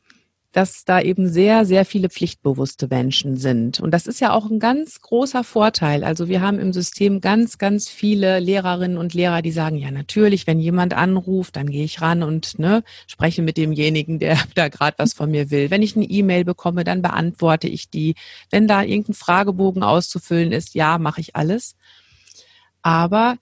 [0.52, 3.80] dass da eben sehr, sehr viele pflichtbewusste Menschen sind.
[3.80, 6.04] Und das ist ja auch ein ganz großer Vorteil.
[6.04, 10.46] Also wir haben im System ganz, ganz viele Lehrerinnen und Lehrer, die sagen, ja natürlich,
[10.46, 14.96] wenn jemand anruft, dann gehe ich ran und ne, spreche mit demjenigen, der da gerade
[14.98, 15.70] was von mir will.
[15.70, 18.14] Wenn ich eine E-Mail bekomme, dann beantworte ich die.
[18.50, 21.76] Wenn da irgendein Fragebogen auszufüllen ist, ja, mache ich alles.
[22.80, 23.37] Aber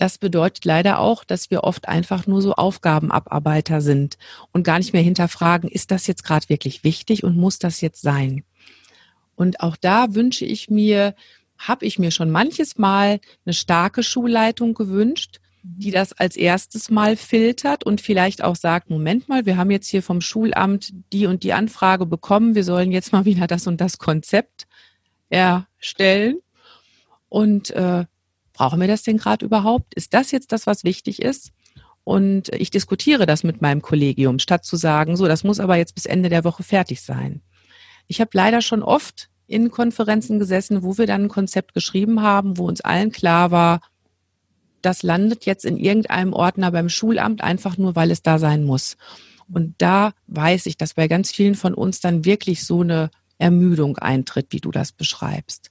[0.00, 4.16] das bedeutet leider auch, dass wir oft einfach nur so Aufgabenabarbeiter sind
[4.50, 8.00] und gar nicht mehr hinterfragen, ist das jetzt gerade wirklich wichtig und muss das jetzt
[8.00, 8.42] sein?
[9.34, 11.14] Und auch da wünsche ich mir,
[11.58, 17.16] habe ich mir schon manches Mal eine starke Schulleitung gewünscht, die das als erstes Mal
[17.16, 21.42] filtert und vielleicht auch sagt, Moment mal, wir haben jetzt hier vom Schulamt die und
[21.42, 24.66] die Anfrage bekommen, wir sollen jetzt mal wieder das und das Konzept
[25.28, 26.38] erstellen.
[27.28, 28.06] Und äh,
[28.60, 29.94] brauchen wir das denn gerade überhaupt?
[29.94, 31.50] Ist das jetzt das, was wichtig ist?
[32.04, 35.94] Und ich diskutiere das mit meinem Kollegium, statt zu sagen, so, das muss aber jetzt
[35.94, 37.40] bis Ende der Woche fertig sein.
[38.06, 42.58] Ich habe leider schon oft in Konferenzen gesessen, wo wir dann ein Konzept geschrieben haben,
[42.58, 43.80] wo uns allen klar war,
[44.82, 48.98] das landet jetzt in irgendeinem Ordner beim Schulamt einfach nur, weil es da sein muss.
[49.50, 53.96] Und da weiß ich, dass bei ganz vielen von uns dann wirklich so eine Ermüdung
[53.96, 55.70] eintritt, wie du das beschreibst.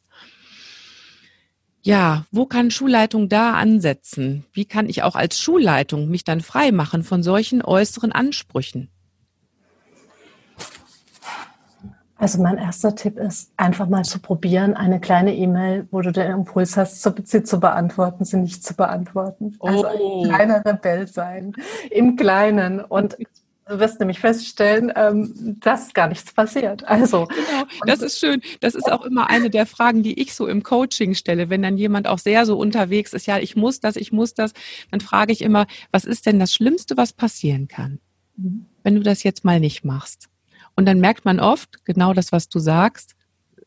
[1.82, 4.46] Ja, wo kann Schulleitung da ansetzen?
[4.52, 8.90] Wie kann ich auch als Schulleitung mich dann frei machen von solchen äußeren Ansprüchen?
[12.20, 16.30] Also mein erster Tipp ist, einfach mal zu probieren, eine kleine E-Mail, wo du den
[16.30, 19.56] Impuls hast, sie zu beantworten, sie nicht zu beantworten.
[19.62, 20.24] Also oh.
[20.24, 21.54] ein kleiner Rebell sein,
[21.90, 22.82] im Kleinen.
[22.82, 23.16] Und
[23.70, 26.84] Du wirst nämlich feststellen, ähm, dass gar nichts passiert.
[26.88, 28.42] Also genau, das ist schön.
[28.62, 31.78] Das ist auch immer eine der Fragen, die ich so im Coaching stelle, wenn dann
[31.78, 33.28] jemand auch sehr so unterwegs ist.
[33.28, 34.54] Ja, ich muss das, ich muss das.
[34.90, 38.00] Dann frage ich immer, was ist denn das Schlimmste, was passieren kann,
[38.38, 38.66] mhm.
[38.82, 40.30] wenn du das jetzt mal nicht machst?
[40.76, 43.16] Und dann merkt man oft genau das, was du sagst.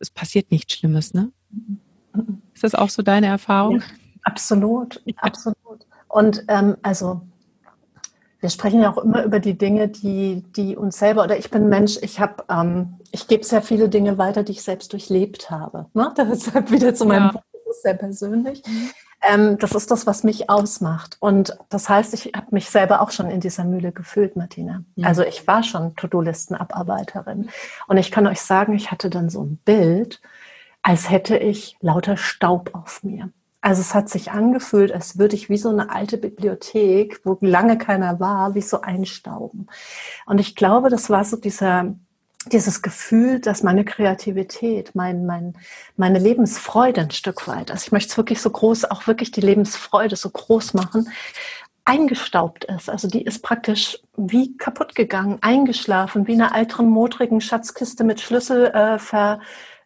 [0.00, 1.30] Es passiert nichts Schlimmes, ne?
[1.50, 2.42] Mhm.
[2.54, 3.78] Ist das auch so deine Erfahrung?
[3.78, 3.86] Ja,
[4.24, 5.86] absolut, absolut.
[6.08, 7.22] Und ähm, also
[8.42, 11.68] wir sprechen ja auch immer über die Dinge, die, die uns selber, oder ich bin
[11.68, 15.86] Mensch, ich habe, ähm, ich gebe sehr viele Dinge weiter, die ich selbst durchlebt habe.
[15.94, 16.12] Ne?
[16.18, 17.32] Deshalb wieder zu meinem ja.
[17.32, 18.62] Buch, das ist sehr persönlich.
[18.66, 18.90] Mhm.
[19.22, 21.18] Ähm, das ist das, was mich ausmacht.
[21.20, 24.82] Und das heißt, ich habe mich selber auch schon in dieser Mühle gefühlt, Martina.
[24.96, 25.04] Mhm.
[25.04, 27.48] Also ich war schon To-Do-Listen-Abarbeiterin.
[27.86, 30.20] Und ich kann euch sagen, ich hatte dann so ein Bild,
[30.82, 33.30] als hätte ich lauter Staub auf mir.
[33.62, 37.78] Also es hat sich angefühlt, als würde ich wie so eine alte Bibliothek, wo lange
[37.78, 39.68] keiner war, wie so einstauben.
[40.26, 41.94] Und ich glaube, das war so dieser,
[42.50, 45.54] dieses Gefühl, dass meine Kreativität, mein, mein,
[45.96, 49.40] meine Lebensfreude ein Stück weit, also ich möchte es wirklich so groß, auch wirklich die
[49.40, 51.08] Lebensfreude so groß machen,
[51.84, 52.90] eingestaubt ist.
[52.90, 58.20] Also die ist praktisch wie kaputt gegangen, eingeschlafen, wie in einer alten, modrigen Schatzkiste mit
[58.20, 59.40] Schlüssel äh, ver,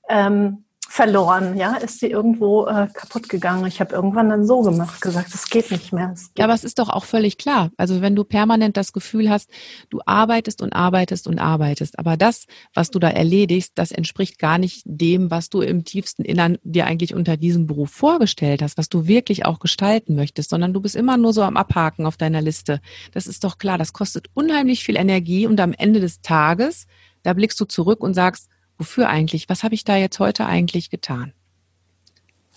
[0.08, 3.66] ähm, verloren, ja, ist sie irgendwo äh, kaputt gegangen.
[3.66, 6.14] Ich habe irgendwann dann so gemacht, gesagt, es geht nicht mehr.
[6.38, 7.70] Ja, aber es ist doch auch völlig klar.
[7.76, 9.50] Also wenn du permanent das Gefühl hast,
[9.90, 14.58] du arbeitest und arbeitest und arbeitest, aber das, was du da erledigst, das entspricht gar
[14.58, 18.88] nicht dem, was du im tiefsten Innern dir eigentlich unter diesem Beruf vorgestellt hast, was
[18.88, 22.40] du wirklich auch gestalten möchtest, sondern du bist immer nur so am Abhaken auf deiner
[22.40, 22.80] Liste.
[23.12, 26.86] Das ist doch klar, das kostet unheimlich viel Energie und am Ende des Tages,
[27.22, 29.48] da blickst du zurück und sagst, wofür eigentlich?
[29.48, 31.32] Was habe ich da jetzt heute eigentlich getan?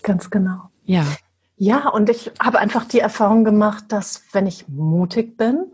[0.03, 0.69] Ganz genau.
[0.85, 1.05] Ja.
[1.61, 5.65] Ja, und ich habe einfach die Erfahrung gemacht, dass wenn ich mutig bin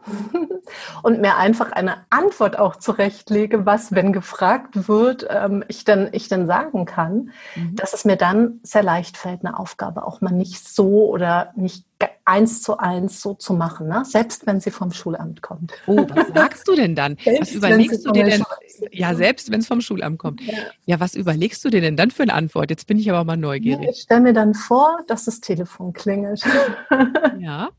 [1.03, 6.27] und mir einfach eine Antwort auch zurechtlege, was, wenn gefragt wird, ähm, ich, dann, ich
[6.27, 7.75] dann sagen kann, mhm.
[7.75, 11.86] dass es mir dann sehr leicht fällt, eine Aufgabe auch mal nicht so oder nicht
[12.25, 14.03] eins zu eins so zu machen, ne?
[14.03, 15.73] selbst wenn sie vom Schulamt kommt.
[15.85, 17.17] Oh, was sagst du denn dann?
[17.39, 18.43] was überlegst du dir denn?
[18.91, 20.41] Ja, selbst wenn es vom Schulamt kommt.
[20.41, 20.53] Ja.
[20.85, 20.99] ja.
[20.99, 22.71] was überlegst du dir denn dann für eine Antwort?
[22.71, 23.89] Jetzt bin ich aber mal neugierig.
[23.89, 26.43] Ich stelle mir dann vor, dass das Telefon klingelt.
[27.39, 27.69] Ja.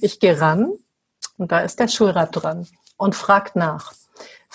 [0.00, 0.72] Ich gehe ran
[1.36, 3.92] und da ist der Schulrat dran und fragt nach.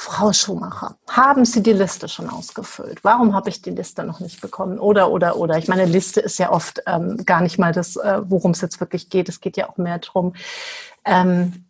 [0.01, 3.03] Frau Schumacher, haben Sie die Liste schon ausgefüllt?
[3.03, 4.79] Warum habe ich die Liste noch nicht bekommen?
[4.79, 5.57] Oder, oder, oder.
[5.57, 8.79] Ich meine, Liste ist ja oft ähm, gar nicht mal das, äh, worum es jetzt
[8.79, 9.27] wirklich geht.
[9.27, 10.35] Es geht ja auch mehr darum,
[11.03, 11.65] ähm,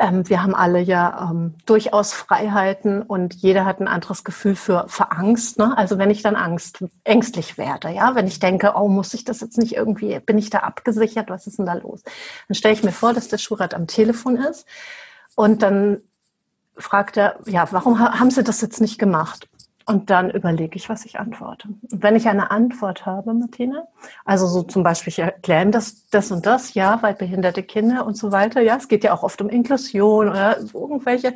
[0.00, 4.86] ähm, wir haben alle ja ähm, durchaus Freiheiten und jeder hat ein anderes Gefühl für,
[4.88, 5.56] für Angst.
[5.56, 5.78] Ne?
[5.78, 9.40] Also wenn ich dann Angst, ängstlich werde, ja, wenn ich denke, oh, muss ich das
[9.40, 12.02] jetzt nicht irgendwie, bin ich da abgesichert, was ist denn da los?
[12.48, 14.66] Dann stelle ich mir vor, dass der Schulrat am Telefon ist
[15.36, 16.00] und dann
[16.76, 19.48] fragt er, ja, warum haben Sie das jetzt nicht gemacht?
[19.86, 21.68] Und dann überlege ich, was ich antworte.
[21.90, 23.86] Und wenn ich eine Antwort habe, Martina,
[24.24, 28.16] also so zum Beispiel, ich erkläre das, das und das, ja, weil behinderte Kinder und
[28.16, 31.34] so weiter, ja, es geht ja auch oft um Inklusion oder irgendwelche.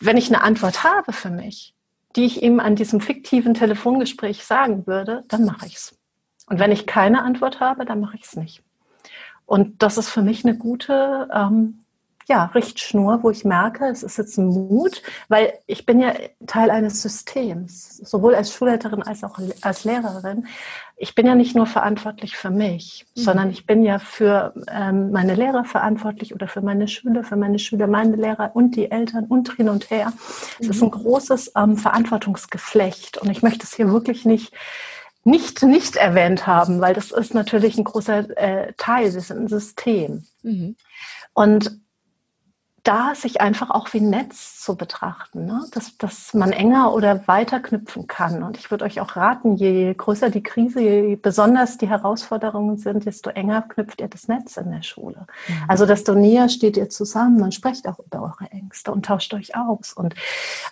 [0.00, 1.74] Wenn ich eine Antwort habe für mich,
[2.16, 5.98] die ich ihm an diesem fiktiven Telefongespräch sagen würde, dann mache ich es.
[6.46, 8.62] Und wenn ich keine Antwort habe, dann mache ich es nicht.
[9.44, 11.80] Und das ist für mich eine gute ähm,
[12.28, 16.12] ja, Richtschnur, wo ich merke, es ist jetzt ein Mut, weil ich bin ja
[16.46, 20.46] Teil eines Systems, sowohl als Schulleiterin als auch als Lehrerin.
[20.98, 23.20] Ich bin ja nicht nur verantwortlich für mich, mhm.
[23.20, 27.58] sondern ich bin ja für ähm, meine Lehrer verantwortlich oder für meine Schüler, für meine
[27.58, 30.12] Schüler, meine Lehrer und die Eltern und hin und her.
[30.60, 30.70] Es mhm.
[30.70, 34.52] ist ein großes ähm, Verantwortungsgeflecht und ich möchte es hier wirklich nicht
[35.24, 39.48] nicht, nicht erwähnt haben, weil das ist natürlich ein großer äh, Teil, wir sind ein
[39.48, 40.24] System.
[40.42, 40.76] Mhm.
[41.34, 41.78] Und
[42.84, 45.64] da sich einfach auch wie ein Netz zu betrachten, ne?
[45.72, 48.42] dass, dass man enger oder weiter knüpfen kann.
[48.42, 53.04] Und ich würde euch auch raten, je größer die Krise, je besonders die Herausforderungen sind,
[53.06, 55.26] desto enger knüpft ihr das Netz in der Schule.
[55.48, 55.54] Mhm.
[55.68, 59.56] Also desto näher steht ihr zusammen und sprecht auch über eure Ängste und tauscht euch
[59.56, 59.92] aus.
[59.92, 60.14] Und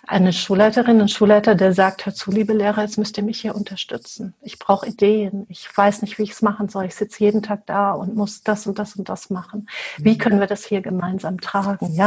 [0.07, 3.55] eine Schulleiterin, ein Schulleiter, der sagt, hör zu, liebe Lehrer, jetzt müsst ihr mich hier
[3.55, 4.33] unterstützen.
[4.41, 5.45] Ich brauche Ideen.
[5.49, 6.85] Ich weiß nicht, wie ich es machen soll.
[6.85, 9.67] Ich sitze jeden Tag da und muss das und das und das machen.
[9.97, 10.17] Wie mhm.
[10.17, 11.93] können wir das hier gemeinsam tragen?
[11.93, 12.06] Ja,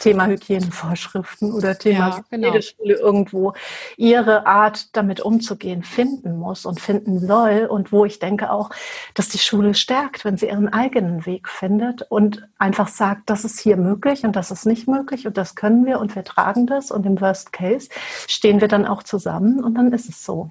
[0.00, 2.48] Thema Hygienevorschriften oder Thema, ja, genau.
[2.48, 3.52] jede Schule irgendwo
[3.96, 8.70] ihre Art damit umzugehen finden muss und finden soll und wo ich denke auch,
[9.14, 13.58] dass die Schule stärkt, wenn sie ihren eigenen Weg findet und einfach sagt, das ist
[13.58, 16.90] hier möglich und das ist nicht möglich und das können wir und wir tragen das
[16.90, 17.88] und im Worst Case
[18.28, 20.50] stehen wir dann auch zusammen und dann ist es so.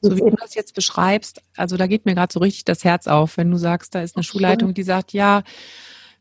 [0.00, 3.06] So wie du das jetzt beschreibst, also da geht mir gerade so richtig das Herz
[3.06, 5.42] auf, wenn du sagst, da ist eine Schulleitung, die sagt, ja,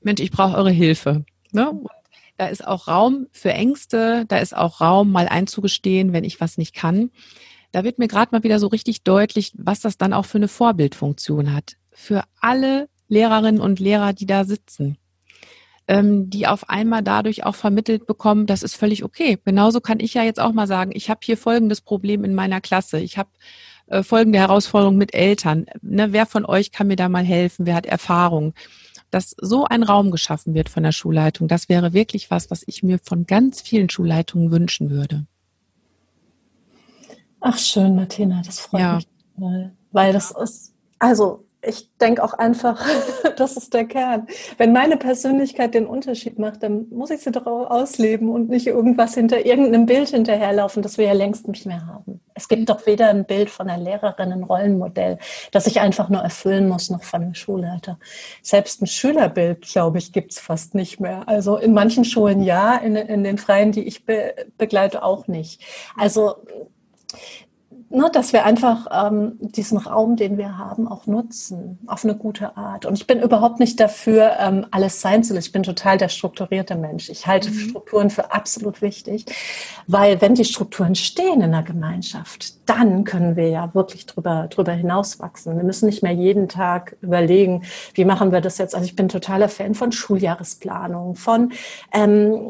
[0.01, 1.25] Mensch, ich brauche eure Hilfe.
[1.51, 1.83] Ne?
[2.37, 6.57] Da ist auch Raum für Ängste, da ist auch Raum, mal einzugestehen, wenn ich was
[6.57, 7.09] nicht kann.
[7.71, 10.47] Da wird mir gerade mal wieder so richtig deutlich, was das dann auch für eine
[10.47, 11.77] Vorbildfunktion hat.
[11.91, 14.97] Für alle Lehrerinnen und Lehrer, die da sitzen,
[15.87, 19.39] ähm, die auf einmal dadurch auch vermittelt bekommen, das ist völlig okay.
[19.43, 22.61] Genauso kann ich ja jetzt auch mal sagen, ich habe hier folgendes Problem in meiner
[22.61, 22.99] Klasse.
[22.99, 23.29] Ich habe
[23.87, 25.65] äh, folgende Herausforderung mit Eltern.
[25.81, 27.65] Ne, wer von euch kann mir da mal helfen?
[27.65, 28.53] Wer hat Erfahrung?
[29.11, 32.83] Dass so ein Raum geschaffen wird von der Schulleitung, das wäre wirklich was, was ich
[32.83, 35.25] mir von ganz vielen Schulleitungen wünschen würde.
[37.39, 38.95] Ach schön, Martina, das freut ja.
[38.95, 39.07] mich.
[39.91, 42.83] Weil das ist, also ich denke auch einfach,
[43.37, 44.27] das ist der Kern.
[44.57, 49.13] Wenn meine Persönlichkeit den Unterschied macht, dann muss ich sie doch ausleben und nicht irgendwas
[49.13, 52.21] hinter irgendeinem Bild hinterherlaufen, das wir ja längst nicht mehr haben.
[52.33, 55.17] Es gibt doch weder ein Bild von einer Lehrerin, ein Rollenmodell,
[55.51, 57.97] das ich einfach nur erfüllen muss, noch von einem Schulleiter.
[58.41, 61.27] Selbst ein Schülerbild, glaube ich, gibt es fast nicht mehr.
[61.27, 65.61] Also in manchen Schulen ja, in, in den Freien, die ich be begleite, auch nicht.
[65.95, 66.35] Also
[67.89, 72.57] ne, dass wir einfach ähm, diesen Raum, den wir haben, auch nutzen, auf eine gute
[72.57, 72.85] Art.
[72.85, 75.45] Und ich bin überhaupt nicht dafür, ähm, alles sein zu lassen.
[75.45, 77.09] Ich bin total der strukturierte Mensch.
[77.09, 77.69] Ich halte mhm.
[77.69, 79.25] Strukturen für absolut wichtig,
[79.87, 84.73] weil wenn die Strukturen stehen in der Gemeinschaft, dann können wir ja wirklich drüber, drüber
[84.73, 85.55] hinauswachsen.
[85.55, 88.75] Wir müssen nicht mehr jeden Tag überlegen, wie machen wir das jetzt.
[88.75, 91.53] Also ich bin totaler Fan von Schuljahresplanung, von
[91.93, 92.49] ähm,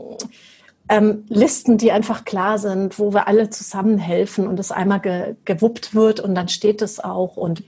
[0.89, 5.35] ähm, Listen, die einfach klar sind, wo wir alle zusammen helfen und es einmal ge
[5.45, 7.63] gewuppt wird und dann steht es auch und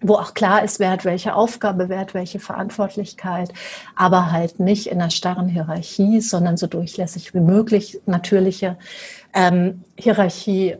[0.00, 3.52] wo auch klar ist, wer hat welche Aufgabe, wer hat welche Verantwortlichkeit,
[3.96, 8.00] aber halt nicht in einer starren Hierarchie, sondern so durchlässig wie möglich.
[8.04, 8.76] Natürliche
[9.32, 10.76] ähm, Hierarchie,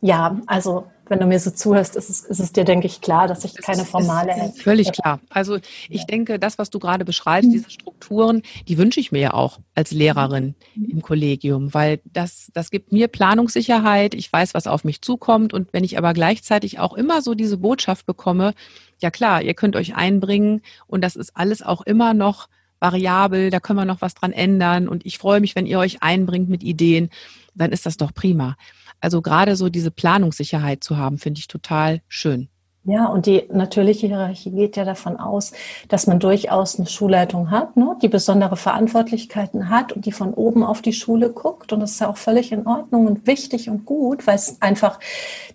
[0.00, 3.28] ja, also wenn du mir so zuhörst, ist es, ist es dir, denke ich, klar,
[3.28, 4.32] dass ich keine formale.
[4.46, 5.20] Ist völlig klar.
[5.28, 5.56] Also
[5.88, 6.04] ich ja.
[6.04, 9.90] denke, das, was du gerade beschreibst, diese Strukturen, die wünsche ich mir ja auch als
[9.90, 10.90] Lehrerin mhm.
[10.90, 14.14] im Kollegium, weil das, das gibt mir Planungssicherheit.
[14.14, 15.52] Ich weiß, was auf mich zukommt.
[15.52, 18.54] Und wenn ich aber gleichzeitig auch immer so diese Botschaft bekomme,
[19.00, 22.48] ja klar, ihr könnt euch einbringen und das ist alles auch immer noch
[22.80, 26.02] variabel, da können wir noch was dran ändern und ich freue mich, wenn ihr euch
[26.02, 27.08] einbringt mit Ideen,
[27.54, 28.56] dann ist das doch prima.
[29.04, 32.48] Also gerade so diese Planungssicherheit zu haben, finde ich total schön.
[32.86, 35.52] Ja, und die natürliche Hierarchie geht ja davon aus,
[35.88, 40.64] dass man durchaus eine Schulleitung hat, ne, die besondere Verantwortlichkeiten hat und die von oben
[40.64, 41.72] auf die Schule guckt.
[41.72, 45.00] Und das ist ja auch völlig in Ordnung und wichtig und gut, weil es einfach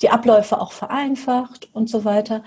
[0.01, 2.43] die Abläufe auch vereinfacht und so weiter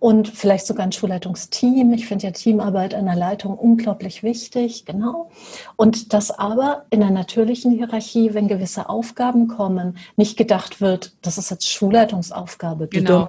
[0.00, 1.92] und vielleicht sogar ein Schulleitungsteam.
[1.92, 5.30] Ich finde ja Teamarbeit einer Leitung unglaublich wichtig, genau.
[5.76, 11.38] Und dass aber in der natürlichen Hierarchie, wenn gewisse Aufgaben kommen, nicht gedacht wird, das
[11.38, 12.88] ist jetzt Schulleitungsaufgabe.
[12.88, 13.28] Genau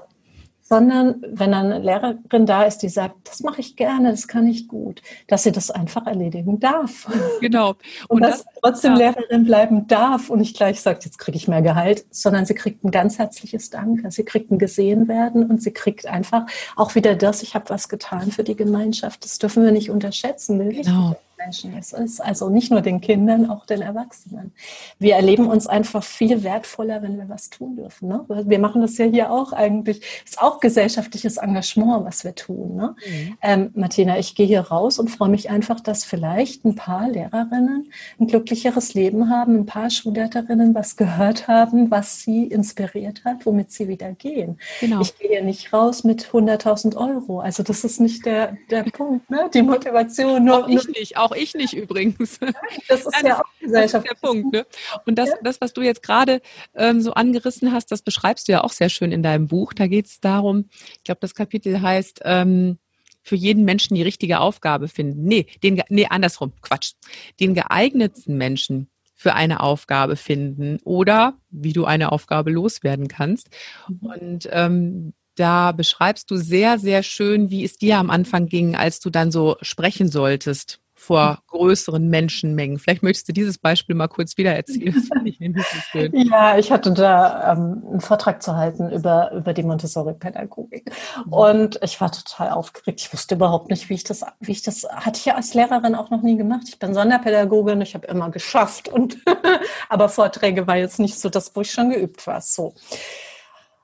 [0.71, 4.69] sondern wenn eine Lehrerin da ist, die sagt, das mache ich gerne, das kann ich
[4.69, 7.09] gut, dass sie das einfach erledigen darf.
[7.41, 7.71] Genau.
[8.07, 8.99] Und, und dass das, trotzdem ja.
[8.99, 12.85] Lehrerin bleiben darf und nicht gleich sagt, jetzt kriege ich mehr Gehalt, sondern sie kriegt
[12.85, 14.11] ein ganz herzliches Danke.
[14.11, 16.45] Sie kriegt ein gesehen werden und sie kriegt einfach
[16.77, 19.25] auch wieder das, ich habe was getan für die Gemeinschaft.
[19.25, 20.69] Das dürfen wir nicht unterschätzen.
[20.69, 21.17] Genau.
[21.43, 22.19] Menschen es ist.
[22.21, 24.51] Also nicht nur den Kindern, auch den Erwachsenen.
[24.99, 28.09] Wir erleben uns einfach viel wertvoller, wenn wir was tun dürfen.
[28.09, 28.25] Ne?
[28.27, 30.01] Wir machen das ja hier auch eigentlich.
[30.25, 32.75] Ist auch gesellschaftliches Engagement, was wir tun.
[32.75, 32.95] Ne?
[33.05, 33.37] Mhm.
[33.41, 37.91] Ähm, Martina, ich gehe hier raus und freue mich einfach, dass vielleicht ein paar Lehrerinnen
[38.19, 43.71] ein glücklicheres Leben haben, ein paar Schulleiterinnen was gehört haben, was sie inspiriert hat, womit
[43.71, 44.57] sie wieder gehen.
[44.79, 45.01] Genau.
[45.01, 47.39] Ich gehe hier nicht raus mit 100.000 Euro.
[47.39, 49.49] Also das ist nicht der, der Punkt, ne?
[49.53, 50.45] die Motivation.
[50.45, 52.39] Nur, auch ich nicht, auch auch ich nicht übrigens.
[52.87, 54.07] Das ist ja auch Gesellschaft.
[54.09, 54.53] der Punkt.
[54.53, 54.65] Ne?
[55.05, 56.41] Und das, das, was du jetzt gerade
[56.75, 59.73] ähm, so angerissen hast, das beschreibst du ja auch sehr schön in deinem Buch.
[59.73, 62.77] Da geht es darum, ich glaube, das Kapitel heißt, ähm,
[63.21, 65.23] für jeden Menschen die richtige Aufgabe finden.
[65.23, 66.93] Nee, den, nee, andersrum, Quatsch.
[67.39, 73.49] Den geeignetsten Menschen für eine Aufgabe finden oder wie du eine Aufgabe loswerden kannst.
[73.87, 73.99] Mhm.
[74.01, 78.99] Und ähm, da beschreibst du sehr, sehr schön, wie es dir am Anfang ging, als
[78.99, 82.77] du dann so sprechen solltest vor größeren Menschenmengen.
[82.77, 84.93] Vielleicht möchtest du dieses Beispiel mal kurz wieder erzählen.
[84.93, 86.15] Das ich nämlich schön.
[86.15, 90.91] Ja, ich hatte da ähm, einen Vortrag zu halten über, über die Montessori-Pädagogik.
[91.25, 91.33] Mhm.
[91.33, 93.01] Und ich war total aufgeregt.
[93.01, 95.95] Ich wusste überhaupt nicht, wie ich das, wie ich das, hatte ich ja als Lehrerin
[95.95, 96.65] auch noch nie gemacht.
[96.67, 99.17] Ich bin Sonderpädagogin, ich habe immer geschafft und,
[99.89, 102.41] aber Vorträge war jetzt nicht so das, wo ich schon geübt war.
[102.41, 102.75] So.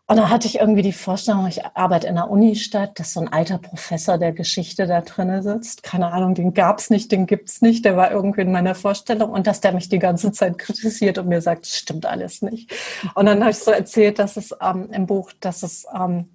[0.10, 3.28] Und dann hatte ich irgendwie die Vorstellung, ich arbeite in einer Unistadt, dass so ein
[3.28, 5.84] alter Professor der Geschichte da drinne sitzt.
[5.84, 9.48] Keine Ahnung, den gab's nicht, den gibt's nicht, der war irgendwie in meiner Vorstellung und
[9.48, 12.74] dass der mich die ganze Zeit kritisiert und mir sagt, das stimmt alles nicht.
[13.16, 16.30] Und dann habe ich so erzählt, dass es ähm, im Buch, dass es ähm,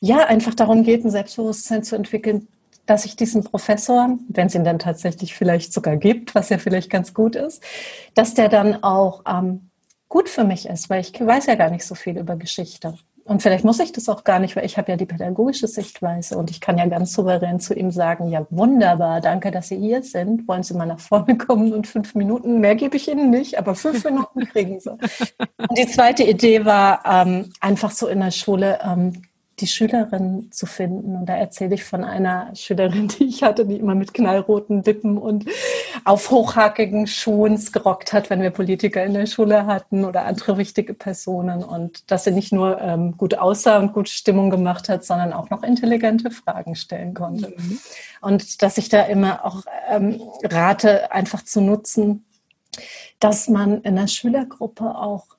[0.00, 2.48] ja einfach darum geht, ein Selbstbewusstsein zu entwickeln,
[2.86, 6.88] dass ich diesen Professor, wenn es ihn dann tatsächlich vielleicht sogar gibt, was ja vielleicht
[6.88, 7.62] ganz gut ist,
[8.14, 9.67] dass der dann auch ähm,
[10.08, 12.94] gut für mich ist, weil ich weiß ja gar nicht so viel über Geschichte.
[13.28, 16.38] Und vielleicht muss ich das auch gar nicht, weil ich habe ja die pädagogische Sichtweise
[16.38, 20.02] und ich kann ja ganz souverän zu ihm sagen, ja wunderbar, danke, dass Sie hier
[20.02, 20.48] sind.
[20.48, 23.74] Wollen Sie mal nach vorne kommen und fünf Minuten, mehr gebe ich Ihnen nicht, aber
[23.74, 24.90] fünf Minuten kriegen Sie.
[24.90, 29.24] Und die zweite Idee war ähm, einfach so in der Schule ähm,
[29.60, 31.16] die Schülerin zu finden.
[31.16, 35.18] Und da erzähle ich von einer Schülerin, die ich hatte, die immer mit knallroten Lippen
[35.18, 35.46] und
[36.04, 40.94] auf hochhackigen Schuhen gerockt hat, wenn wir Politiker in der Schule hatten oder andere wichtige
[40.94, 41.62] Personen.
[41.62, 45.50] Und dass sie nicht nur ähm, gut aussah und gute Stimmung gemacht hat, sondern auch
[45.50, 47.54] noch intelligente Fragen stellen konnte.
[47.56, 47.78] Mhm.
[48.20, 52.24] Und dass ich da immer auch ähm, rate, einfach zu nutzen,
[53.20, 55.38] dass man in der Schülergruppe auch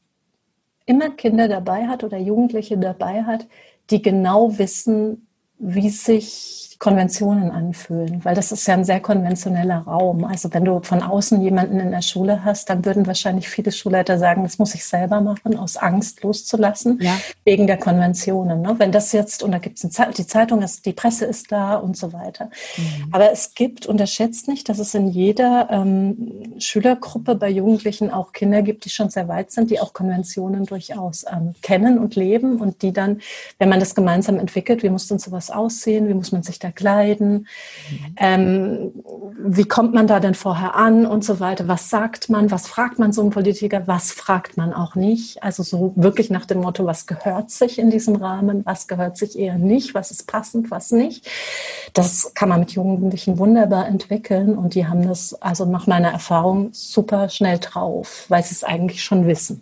[0.89, 3.47] immer Kinder dabei hat oder Jugendliche dabei hat,
[3.91, 10.23] die genau wissen, wie sich Konventionen anfühlen, weil das ist ja ein sehr konventioneller Raum.
[10.23, 14.17] Also wenn du von außen jemanden in der Schule hast, dann würden wahrscheinlich viele Schulleiter
[14.17, 17.19] sagen, das muss ich selber machen, aus Angst loszulassen, ja.
[17.43, 18.61] wegen der Konventionen.
[18.61, 18.75] Ne?
[18.77, 22.13] Wenn das jetzt, und da gibt es die Zeitung, die Presse ist da und so
[22.13, 22.45] weiter.
[22.77, 23.09] Mhm.
[23.11, 28.61] Aber es gibt, unterschätzt nicht, dass es in jeder ähm, Schülergruppe bei Jugendlichen auch Kinder
[28.61, 32.83] gibt, die schon sehr weit sind, die auch Konventionen durchaus ähm, kennen und leben und
[32.83, 33.19] die dann,
[33.57, 36.68] wenn man das gemeinsam entwickelt, wie muss denn sowas aussehen, wie muss man sich da
[36.69, 37.47] verkleiden?
[37.89, 38.15] Mhm.
[38.17, 38.91] Ähm,
[39.39, 41.67] wie kommt man da denn vorher an und so weiter?
[41.67, 42.51] Was sagt man?
[42.51, 43.83] Was fragt man so einen Politiker?
[43.87, 45.41] Was fragt man auch nicht?
[45.43, 48.65] Also so wirklich nach dem Motto, was gehört sich in diesem Rahmen?
[48.65, 49.93] Was gehört sich eher nicht?
[49.95, 50.69] Was ist passend?
[50.71, 51.29] Was nicht?
[51.93, 56.69] Das kann man mit Jugendlichen wunderbar entwickeln und die haben das also nach meiner Erfahrung
[56.71, 59.61] super schnell drauf, weil sie es eigentlich schon wissen.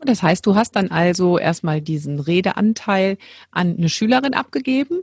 [0.00, 3.18] Und das heißt, du hast dann also erstmal diesen Redeanteil
[3.50, 5.02] an eine Schülerin abgegeben,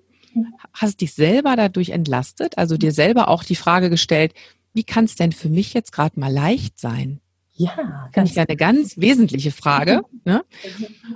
[0.73, 4.33] hast dich selber dadurch entlastet, also dir selber auch die Frage gestellt,
[4.73, 7.21] wie kann es denn für mich jetzt gerade mal leicht sein?
[7.53, 10.01] Ja, ganz ich eine ganz wesentliche Frage.
[10.27, 10.43] Ne?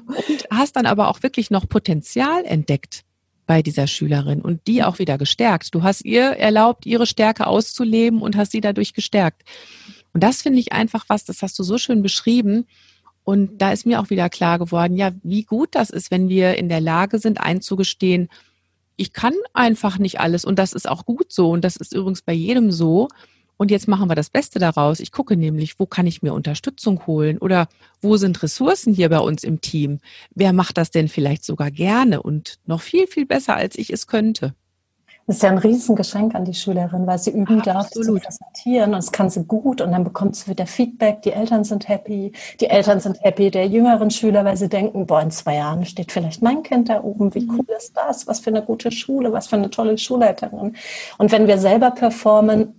[0.05, 3.05] Und hast dann aber auch wirklich noch Potenzial entdeckt
[3.47, 5.74] bei dieser Schülerin und die auch wieder gestärkt.
[5.74, 9.41] Du hast ihr erlaubt, ihre Stärke auszuleben und hast sie dadurch gestärkt.
[10.13, 12.67] Und das finde ich einfach was, das hast du so schön beschrieben.
[13.24, 16.59] Und da ist mir auch wieder klar geworden, ja, wie gut das ist, wenn wir
[16.59, 18.30] in der Lage sind, einzugestehen,
[18.99, 22.21] ich kann einfach nicht alles und das ist auch gut so und das ist übrigens
[22.21, 23.07] bei jedem so.
[23.55, 25.01] Und jetzt machen wir das Beste daraus.
[25.01, 27.67] Ich gucke nämlich, wo kann ich mir Unterstützung holen oder
[28.01, 29.99] wo sind Ressourcen hier bei uns im Team?
[30.33, 34.07] Wer macht das denn vielleicht sogar gerne und noch viel, viel besser, als ich es
[34.07, 34.53] könnte?
[35.30, 38.23] Das ist ja ein Riesengeschenk an die Schülerin, weil sie üben darf, Absolut.
[38.23, 41.21] zu präsentieren und das kann sie gut und dann bekommt sie wieder Feedback.
[41.21, 45.21] Die Eltern sind happy, die Eltern sind happy der jüngeren Schüler, weil sie denken, boah,
[45.21, 47.36] in zwei Jahren steht vielleicht mein Kind da oben.
[47.36, 48.25] Wie cool ist das?
[48.25, 50.75] Was für eine gute Schule, was für eine tolle Schulleiterin.
[51.19, 52.73] Und wenn wir selber performen,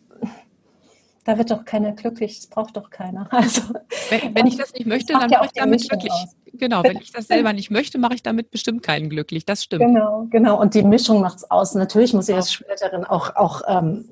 [1.25, 3.29] da wird doch keiner glücklich, das braucht doch keiner.
[3.41, 3.63] Also,
[4.11, 6.13] wenn, wenn ich das nicht möchte, dann mache ich damit glücklich.
[6.13, 6.37] Aus.
[6.53, 9.47] Genau, wenn ich das selber nicht möchte, mache ich damit bestimmt keinen glücklich.
[9.47, 9.83] Das stimmt.
[9.83, 10.61] Genau, genau.
[10.61, 11.75] Und die Mischung macht es aus.
[11.75, 14.05] Natürlich muss ich als Schulleiterin auch, auch ähm,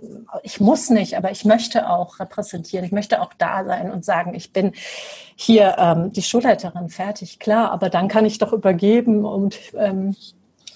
[0.43, 2.85] ich muss nicht, aber ich möchte auch repräsentieren.
[2.85, 4.73] Ich möchte auch da sein und sagen, ich bin
[5.37, 7.71] hier ähm, die Schulleiterin fertig, klar.
[7.71, 10.15] Aber dann kann ich doch übergeben und ähm,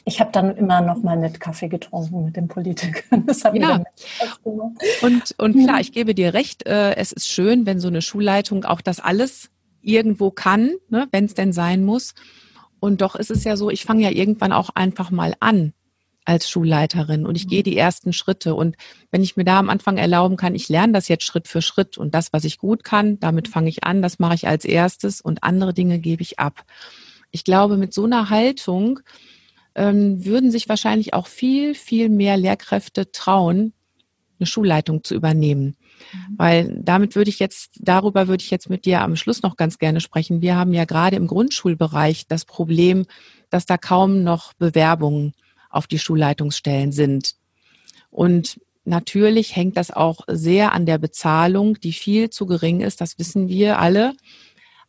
[0.05, 3.24] ich habe dann immer noch mal nett Kaffee getrunken mit den Politikern.
[3.26, 3.82] Das hat ja.
[4.42, 8.64] Und, und klar, ich gebe dir recht, äh, es ist schön, wenn so eine Schulleitung
[8.64, 9.50] auch das alles
[9.80, 12.14] irgendwo kann, ne, wenn es denn sein muss.
[12.80, 15.72] Und doch ist es ja so, ich fange ja irgendwann auch einfach mal an
[16.24, 18.55] als Schulleiterin und ich gehe die ersten Schritte.
[18.55, 18.76] Und
[19.11, 21.98] wenn ich mir da am Anfang erlauben kann, ich lerne das jetzt Schritt für Schritt
[21.98, 25.20] und das, was ich gut kann, damit fange ich an, das mache ich als erstes
[25.20, 26.64] und andere Dinge gebe ich ab.
[27.30, 29.00] Ich glaube, mit so einer Haltung
[29.74, 33.72] ähm, würden sich wahrscheinlich auch viel, viel mehr Lehrkräfte trauen,
[34.38, 35.76] eine Schulleitung zu übernehmen.
[36.12, 36.34] Mhm.
[36.36, 39.78] Weil damit würde ich jetzt, darüber würde ich jetzt mit dir am Schluss noch ganz
[39.78, 40.42] gerne sprechen.
[40.42, 43.06] Wir haben ja gerade im Grundschulbereich das Problem,
[43.50, 45.34] dass da kaum noch Bewerbungen
[45.70, 47.34] auf die Schulleitungsstellen sind.
[48.10, 53.00] Und natürlich hängt das auch sehr an der Bezahlung, die viel zu gering ist.
[53.00, 54.12] Das wissen wir alle.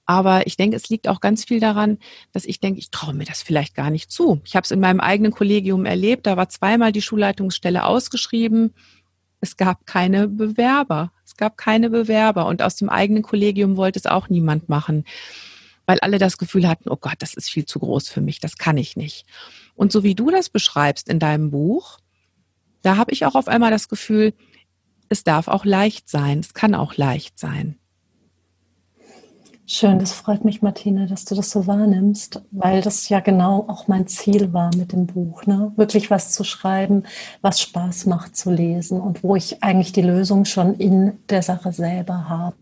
[0.05, 1.97] Aber ich denke, es liegt auch ganz viel daran,
[2.33, 4.41] dass ich denke, ich traue mir das vielleicht gar nicht zu.
[4.43, 6.27] Ich habe es in meinem eigenen Kollegium erlebt.
[6.27, 8.73] Da war zweimal die Schulleitungsstelle ausgeschrieben.
[9.39, 11.11] Es gab keine Bewerber.
[11.25, 12.47] Es gab keine Bewerber.
[12.47, 15.05] Und aus dem eigenen Kollegium wollte es auch niemand machen,
[15.85, 18.39] weil alle das Gefühl hatten, oh Gott, das ist viel zu groß für mich.
[18.39, 19.25] Das kann ich nicht.
[19.75, 21.99] Und so wie du das beschreibst in deinem Buch,
[22.81, 24.33] da habe ich auch auf einmal das Gefühl,
[25.07, 26.39] es darf auch leicht sein.
[26.39, 27.77] Es kann auch leicht sein.
[29.65, 33.87] Schön, das freut mich, Martina, dass du das so wahrnimmst, weil das ja genau auch
[33.87, 35.45] mein Ziel war mit dem Buch.
[35.45, 35.71] Ne?
[35.77, 37.03] Wirklich was zu schreiben,
[37.41, 41.71] was Spaß macht zu lesen und wo ich eigentlich die Lösung schon in der Sache
[41.71, 42.57] selber habe.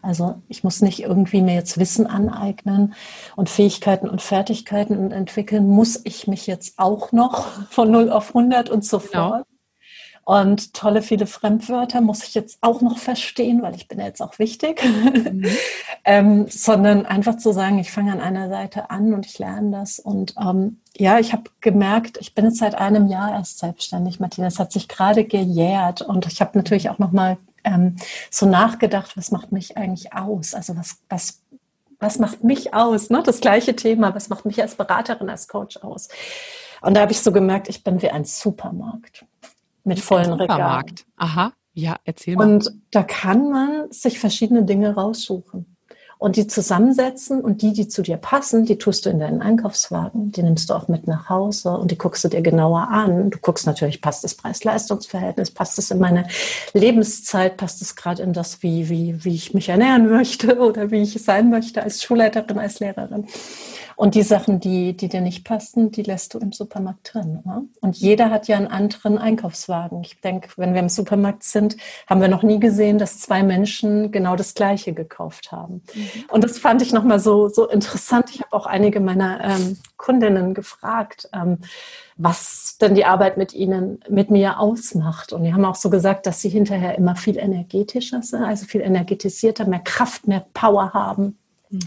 [0.00, 2.94] Also ich muss nicht irgendwie mir jetzt Wissen aneignen
[3.36, 8.70] und Fähigkeiten und Fertigkeiten entwickeln, muss ich mich jetzt auch noch von 0 auf 100
[8.70, 9.42] und so genau.
[10.24, 14.22] Und tolle viele Fremdwörter muss ich jetzt auch noch verstehen, weil ich bin ja jetzt
[14.22, 14.82] auch wichtig.
[14.82, 15.44] Mhm.
[16.04, 19.98] ähm, sondern einfach zu sagen, ich fange an einer Seite an und ich lerne das.
[19.98, 24.46] Und ähm, ja, ich habe gemerkt, ich bin jetzt seit einem Jahr erst selbstständig, Martina.
[24.46, 27.96] Es hat sich gerade gejährt und ich habe natürlich auch noch mal ähm,
[28.30, 30.54] so nachgedacht, was macht mich eigentlich aus?
[30.54, 31.40] Also was, was
[32.00, 33.08] was macht mich aus?
[33.08, 33.22] Ne?
[33.24, 36.08] Das gleiche Thema, was macht mich als Beraterin, als Coach aus?
[36.82, 39.24] Und da habe ich so gemerkt, ich bin wie ein Supermarkt
[39.84, 40.94] mit vollen Regalen.
[41.16, 42.48] Aha, ja, erzähl mal.
[42.48, 45.74] Und da kann man sich verschiedene Dinge raussuchen
[46.18, 50.32] und die zusammensetzen und die, die zu dir passen, die tust du in deinen Einkaufswagen,
[50.32, 53.30] die nimmst du auch mit nach Hause und die guckst du dir genauer an.
[53.30, 56.26] Du guckst natürlich, passt das Preis-Leistungs-Verhältnis, passt es in meine
[56.72, 61.02] Lebenszeit, passt es gerade in das, wie, wie, wie ich mich ernähren möchte oder wie
[61.02, 63.26] ich sein möchte als Schulleiterin, als Lehrerin.
[63.96, 67.40] Und die Sachen, die, die dir nicht passen, die lässt du im Supermarkt drin.
[67.44, 67.62] Ne?
[67.80, 70.02] Und jeder hat ja einen anderen Einkaufswagen.
[70.02, 71.76] Ich denke, wenn wir im Supermarkt sind,
[72.08, 75.82] haben wir noch nie gesehen, dass zwei Menschen genau das Gleiche gekauft haben.
[75.94, 76.08] Mhm.
[76.30, 78.30] Und das fand ich nochmal so, so interessant.
[78.30, 81.58] Ich habe auch einige meiner ähm, Kundinnen gefragt, ähm,
[82.16, 85.32] was denn die Arbeit mit ihnen, mit mir ausmacht.
[85.32, 88.80] Und die haben auch so gesagt, dass sie hinterher immer viel energetischer sind, also viel
[88.80, 91.38] energetisierter, mehr Kraft, mehr Power haben
[91.74, 91.80] mhm.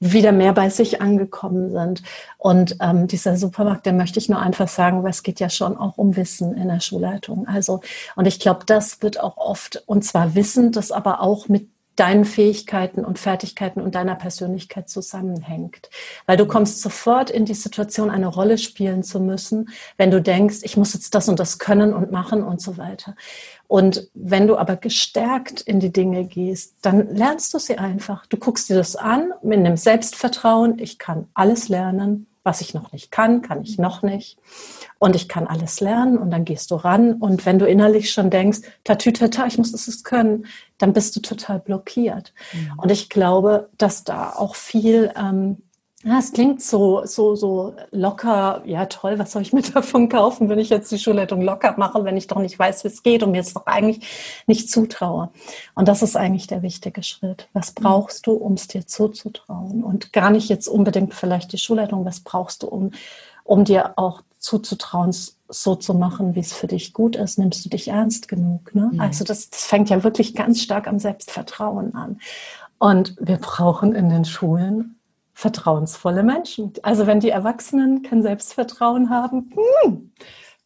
[0.00, 2.02] wieder mehr bei sich angekommen sind.
[2.38, 5.76] Und ähm, dieser Supermarkt, der möchte ich nur einfach sagen, weil es geht ja schon
[5.76, 7.46] auch um Wissen in der Schulleitung.
[7.46, 7.80] Also,
[8.16, 11.68] und ich glaube, das wird auch oft, und zwar Wissen, das aber auch mit
[12.00, 15.90] deinen Fähigkeiten und Fertigkeiten und deiner Persönlichkeit zusammenhängt.
[16.24, 19.68] Weil du kommst sofort in die Situation, eine Rolle spielen zu müssen,
[19.98, 23.16] wenn du denkst, ich muss jetzt das und das können und machen und so weiter.
[23.70, 28.26] Und wenn du aber gestärkt in die Dinge gehst, dann lernst du sie einfach.
[28.26, 32.90] Du guckst dir das an mit einem Selbstvertrauen, ich kann alles lernen, was ich noch
[32.90, 34.38] nicht kann, kann ich noch nicht.
[34.98, 37.14] Und ich kann alles lernen und dann gehst du ran.
[37.14, 40.46] Und wenn du innerlich schon denkst, tatütata, ich muss es können,
[40.78, 42.34] dann bist du total blockiert.
[42.52, 42.72] Mhm.
[42.76, 45.58] Und ich glaube, dass da auch viel ähm,
[46.02, 48.62] ja, es klingt so, so, so locker.
[48.64, 52.04] Ja, toll, was soll ich mir davon kaufen, wenn ich jetzt die Schulleitung locker mache,
[52.04, 55.28] wenn ich doch nicht weiß, wie es geht und mir es doch eigentlich nicht zutraue.
[55.74, 57.48] Und das ist eigentlich der wichtige Schritt.
[57.52, 57.82] Was mhm.
[57.82, 59.84] brauchst du, um es dir zuzutrauen?
[59.84, 62.06] Und gar nicht jetzt unbedingt vielleicht die Schulleitung.
[62.06, 62.92] Was brauchst du, um,
[63.44, 65.14] um dir auch zuzutrauen,
[65.48, 67.38] so zu machen, wie es für dich gut ist?
[67.38, 68.74] Nimmst du dich ernst genug?
[68.74, 68.88] Ne?
[68.94, 69.00] Mhm.
[69.00, 72.20] Also das, das fängt ja wirklich ganz stark am Selbstvertrauen an.
[72.78, 74.96] Und wir brauchen in den Schulen
[75.40, 76.74] vertrauensvolle Menschen.
[76.82, 79.50] Also wenn die Erwachsenen kein Selbstvertrauen haben,
[79.82, 80.12] hm,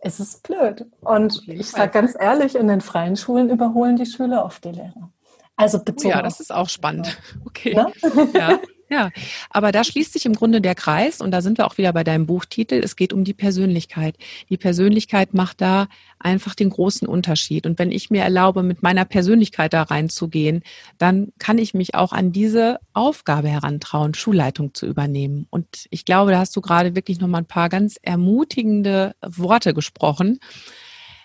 [0.00, 0.86] es ist blöd.
[1.00, 5.12] Und ich sage ganz ehrlich, in den freien Schulen überholen die Schüler oft die Lehrer.
[5.54, 6.14] Also bezogen.
[6.14, 7.16] Oh ja, das ist auch spannend.
[7.46, 7.72] Okay.
[7.72, 7.86] Ja?
[8.34, 8.58] ja.
[8.94, 9.10] Ja,
[9.50, 12.04] aber da schließt sich im Grunde der Kreis und da sind wir auch wieder bei
[12.04, 12.76] deinem Buchtitel.
[12.76, 14.16] Es geht um die Persönlichkeit.
[14.50, 15.88] Die Persönlichkeit macht da
[16.20, 17.66] einfach den großen Unterschied.
[17.66, 20.62] Und wenn ich mir erlaube, mit meiner Persönlichkeit da reinzugehen,
[20.96, 25.48] dann kann ich mich auch an diese Aufgabe herantrauen, Schulleitung zu übernehmen.
[25.50, 30.38] Und ich glaube, da hast du gerade wirklich nochmal ein paar ganz ermutigende Worte gesprochen.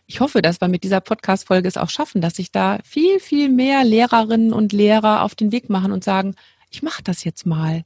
[0.07, 3.47] Ich hoffe, dass wir mit dieser Podcast-Folge es auch schaffen, dass sich da viel, viel
[3.47, 6.33] mehr Lehrerinnen und Lehrer auf den Weg machen und sagen,
[6.69, 7.83] ich mache das jetzt mal.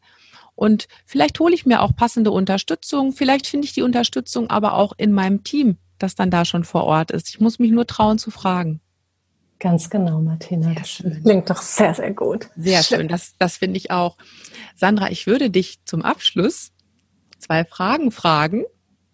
[0.55, 3.11] Und vielleicht hole ich mir auch passende Unterstützung.
[3.13, 6.84] Vielleicht finde ich die Unterstützung aber auch in meinem Team, das dann da schon vor
[6.84, 7.29] Ort ist.
[7.29, 8.79] Ich muss mich nur trauen zu fragen.
[9.59, 10.73] Ganz genau, Martina.
[10.73, 12.49] Das klingt doch sehr, sehr gut.
[12.57, 13.07] Sehr schön.
[13.07, 14.17] Das, das finde ich auch.
[14.75, 16.71] Sandra, ich würde dich zum Abschluss
[17.39, 18.65] zwei Fragen fragen.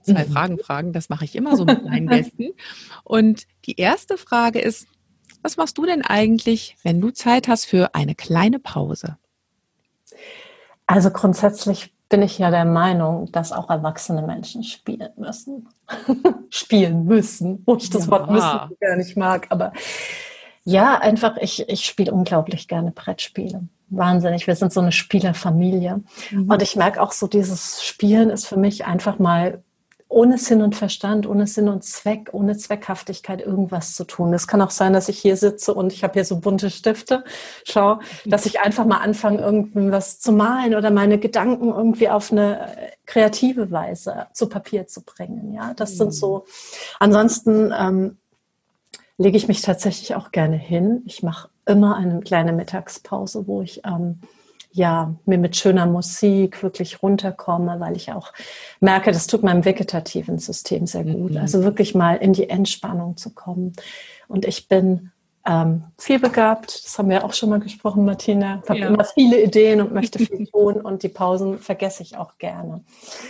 [0.02, 0.32] Zwei mhm.
[0.32, 0.94] Fragen fragen.
[0.94, 2.50] Das mache ich immer so mit meinen Gästen.
[3.04, 4.88] Und die erste Frage ist,
[5.42, 9.18] was machst du denn eigentlich, wenn du Zeit hast für eine kleine Pause?
[10.90, 15.70] Also grundsätzlich bin ich ja der Meinung, dass auch erwachsene Menschen spielen müssen.
[16.50, 18.12] spielen müssen, wo ich das ja.
[18.12, 19.46] Wort müssen gar nicht mag.
[19.52, 19.72] Aber
[20.64, 23.68] ja, einfach, ich, ich spiele unglaublich gerne Brettspiele.
[23.90, 24.48] Wahnsinnig.
[24.48, 26.02] Wir sind so eine Spielerfamilie.
[26.32, 26.50] Mhm.
[26.50, 29.62] Und ich merke auch so, dieses Spielen ist für mich einfach mal
[30.10, 34.34] ohne Sinn und Verstand, ohne Sinn und Zweck, ohne Zweckhaftigkeit irgendwas zu tun.
[34.34, 37.24] Es kann auch sein, dass ich hier sitze und ich habe hier so bunte Stifte.
[37.64, 42.76] Schau, dass ich einfach mal anfange, irgendwas zu malen oder meine Gedanken irgendwie auf eine
[43.06, 45.54] kreative Weise zu Papier zu bringen.
[45.54, 46.46] Ja, das sind so.
[47.00, 48.18] Ansonsten ähm,
[49.20, 51.04] lege ich mich tatsächlich auch gerne hin.
[51.06, 54.22] Ich mache immer eine kleine Mittagspause, wo ich ähm,
[54.72, 58.34] ja, mir mit schöner Musik wirklich runterkomme, weil ich auch
[58.80, 61.32] merke, das tut meinem vegetativen System sehr gut.
[61.32, 61.38] Mhm.
[61.38, 63.74] Also wirklich mal in die Entspannung zu kommen.
[64.28, 65.12] Und ich bin
[65.50, 68.62] ähm, vielbegabt, das haben wir auch schon mal gesprochen, Martina.
[68.64, 68.88] Ich habe ja.
[68.88, 72.84] immer viele Ideen und möchte viel tun und die Pausen vergesse ich auch gerne.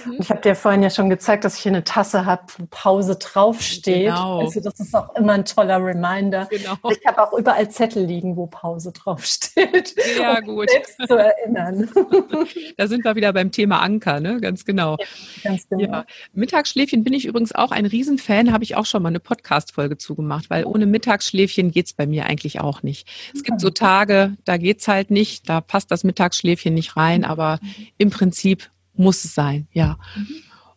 [0.04, 0.12] Mhm.
[0.12, 2.66] Und ich habe dir vorhin ja schon gezeigt, dass ich hier eine Tasse habe, wo
[2.70, 4.08] Pause draufsteht.
[4.08, 4.42] Genau.
[4.42, 6.48] Also das ist auch immer ein toller Reminder.
[6.50, 6.74] Genau.
[6.92, 9.96] Ich habe auch überall Zettel liegen, wo Pause draufsteht.
[10.20, 10.70] Ja, um gut.
[10.70, 11.90] Selbst zu erinnern.
[12.78, 14.42] da sind wir wieder beim Thema Anker, ne?
[14.42, 14.98] Ganz genau.
[15.44, 15.84] Ja, ganz genau.
[15.84, 16.06] Ja.
[16.34, 20.50] Mittagsschläfchen bin ich übrigens auch ein Riesenfan, habe ich auch schon mal eine Podcast-Folge zugemacht,
[20.50, 23.08] weil ohne Mittagsschläfchen geht es bei mir eigentlich auch nicht.
[23.34, 27.60] Es gibt so Tage, da geht's halt nicht, da passt das Mittagsschläfchen nicht rein, aber
[27.98, 29.98] im Prinzip muss es sein, ja.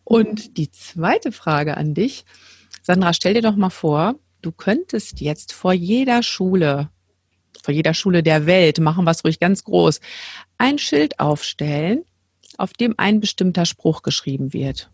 [0.03, 2.25] Und die zweite Frage an dich,
[2.81, 6.89] Sandra, stell dir doch mal vor, du könntest jetzt vor jeder Schule,
[7.61, 10.01] vor jeder Schule der Welt, machen wir es ruhig ganz groß,
[10.57, 12.03] ein Schild aufstellen,
[12.57, 14.91] auf dem ein bestimmter Spruch geschrieben wird.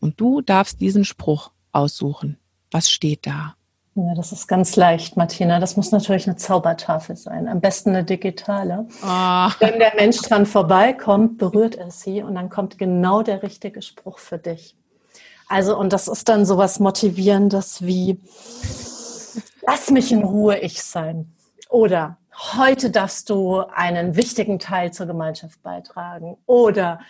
[0.00, 2.38] Und du darfst diesen Spruch aussuchen.
[2.70, 3.56] Was steht da?
[3.96, 5.58] Ja, das ist ganz leicht, Martina.
[5.58, 7.48] Das muss natürlich eine Zaubertafel sein.
[7.48, 8.86] Am besten eine digitale.
[9.02, 9.48] Oh.
[9.58, 14.18] Wenn der Mensch dran vorbeikommt, berührt er sie und dann kommt genau der richtige Spruch
[14.18, 14.76] für dich.
[15.48, 18.20] Also, und das ist dann sowas Motivierendes wie,
[19.66, 21.32] lass mich in Ruhe ich sein.
[21.68, 22.18] Oder
[22.54, 26.36] heute darfst du einen wichtigen Teil zur Gemeinschaft beitragen.
[26.46, 27.00] Oder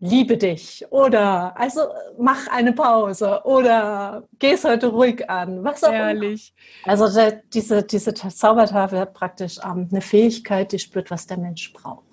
[0.00, 1.80] liebe dich oder also
[2.18, 6.54] mach eine Pause oder geh es heute ruhig an, was auch Ehrlich.
[6.84, 6.92] immer.
[6.92, 11.72] Also der, diese, diese Zaubertafel hat praktisch ähm, eine Fähigkeit, die spürt, was der Mensch
[11.72, 12.07] braucht.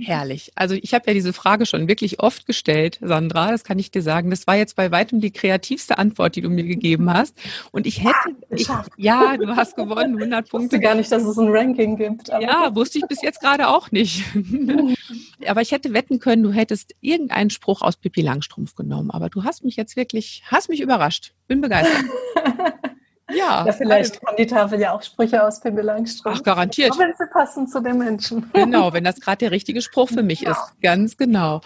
[0.00, 0.52] Herrlich.
[0.54, 4.02] Also ich habe ja diese Frage schon wirklich oft gestellt, Sandra, das kann ich dir
[4.02, 4.30] sagen.
[4.30, 7.36] Das war jetzt bei weitem die kreativste Antwort, die du mir gegeben hast.
[7.70, 10.66] Und ich hätte, ich, ja, du hast gewonnen, 100 Punkte.
[10.66, 12.28] Ich wusste gar nicht, dass es ein Ranking gibt.
[12.28, 14.24] ja, wusste ich bis jetzt gerade auch nicht.
[15.46, 19.10] aber ich hätte wetten können, du hättest irgendeinen Spruch aus Pippi Langstrumpf genommen.
[19.10, 21.32] Aber du hast mich jetzt wirklich, hast mich überrascht.
[21.48, 22.04] Bin begeistert.
[23.34, 26.38] Ja, ja vielleicht also, kann die Tafel ja auch Sprüche aus Pippi Langstrumpf.
[26.38, 26.92] Ach, garantiert.
[26.92, 28.50] Aber wenn sie passen zu den Menschen.
[28.52, 30.52] Genau, wenn das gerade der richtige Spruch für mich ja.
[30.52, 30.80] ist.
[30.82, 31.60] Ganz genau.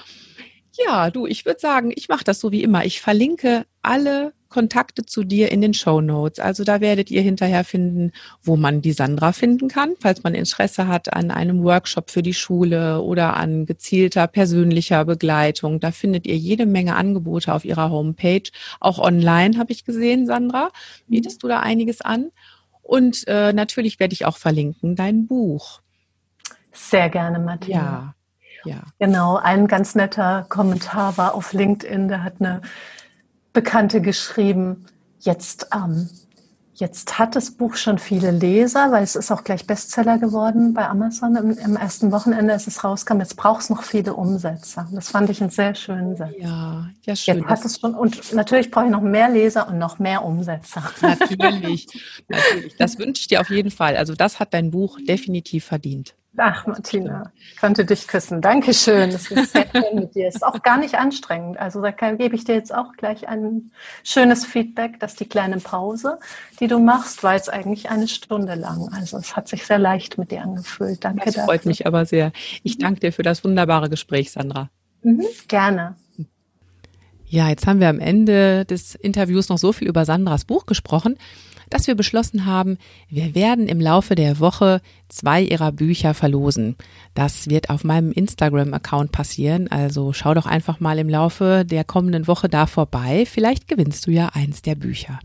[0.72, 2.84] Ja, du, ich würde sagen, ich mache das so wie immer.
[2.84, 6.38] Ich verlinke alle Kontakte zu dir in den Show Notes.
[6.38, 10.86] Also da werdet ihr hinterher finden, wo man die Sandra finden kann, falls man Interesse
[10.86, 15.80] hat an einem Workshop für die Schule oder an gezielter persönlicher Begleitung.
[15.80, 18.48] Da findet ihr jede Menge Angebote auf ihrer Homepage.
[18.78, 20.70] Auch online habe ich gesehen, Sandra.
[21.08, 22.30] Bietest du da einiges an?
[22.80, 25.80] Und äh, natürlich werde ich auch verlinken dein Buch.
[26.72, 27.74] Sehr gerne, Martina.
[27.74, 28.14] Ja.
[28.66, 28.82] Ja.
[28.98, 32.62] Genau, ein ganz netter Kommentar war auf LinkedIn, da hat eine
[33.54, 34.84] Bekannte geschrieben,
[35.20, 36.10] jetzt, ähm,
[36.74, 40.88] jetzt hat das Buch schon viele Leser, weil es ist auch gleich Bestseller geworden bei
[40.88, 41.36] Amazon.
[41.36, 44.88] Im, im ersten Wochenende, als es rauskam, jetzt braucht es noch viele Umsetzer.
[44.92, 46.32] Das fand ich einen sehr schönen Satz.
[46.36, 47.38] Ja, ja schön.
[47.38, 50.82] Jetzt hat es schon, und natürlich brauche ich noch mehr Leser und noch mehr Umsetzer.
[51.00, 51.86] Natürlich,
[52.28, 52.76] natürlich.
[52.76, 53.96] Das wünsche ich dir auf jeden Fall.
[53.96, 56.16] Also das hat dein Buch definitiv verdient.
[56.36, 58.40] Ach, Martina, ich konnte dich küssen.
[58.40, 59.10] Dankeschön.
[59.10, 60.26] Das ist sehr schön mit dir.
[60.26, 61.58] Es ist auch gar nicht anstrengend.
[61.58, 63.70] Also da gebe ich dir jetzt auch gleich ein
[64.02, 66.18] schönes Feedback, dass die kleine Pause,
[66.58, 68.88] die du machst, war jetzt eigentlich eine Stunde lang.
[68.92, 71.04] Also es hat sich sehr leicht mit dir angefühlt.
[71.04, 71.68] Danke das freut dafür.
[71.68, 72.32] mich aber sehr.
[72.64, 74.70] Ich danke dir für das wunderbare Gespräch, Sandra.
[75.02, 75.94] Mhm, gerne.
[77.26, 81.16] Ja, jetzt haben wir am Ende des Interviews noch so viel über Sandras Buch gesprochen
[81.74, 86.76] dass wir beschlossen haben, wir werden im Laufe der Woche zwei ihrer Bücher verlosen.
[87.14, 92.28] Das wird auf meinem Instagram-Account passieren, also schau doch einfach mal im Laufe der kommenden
[92.28, 95.18] Woche da vorbei, vielleicht gewinnst du ja eins der Bücher.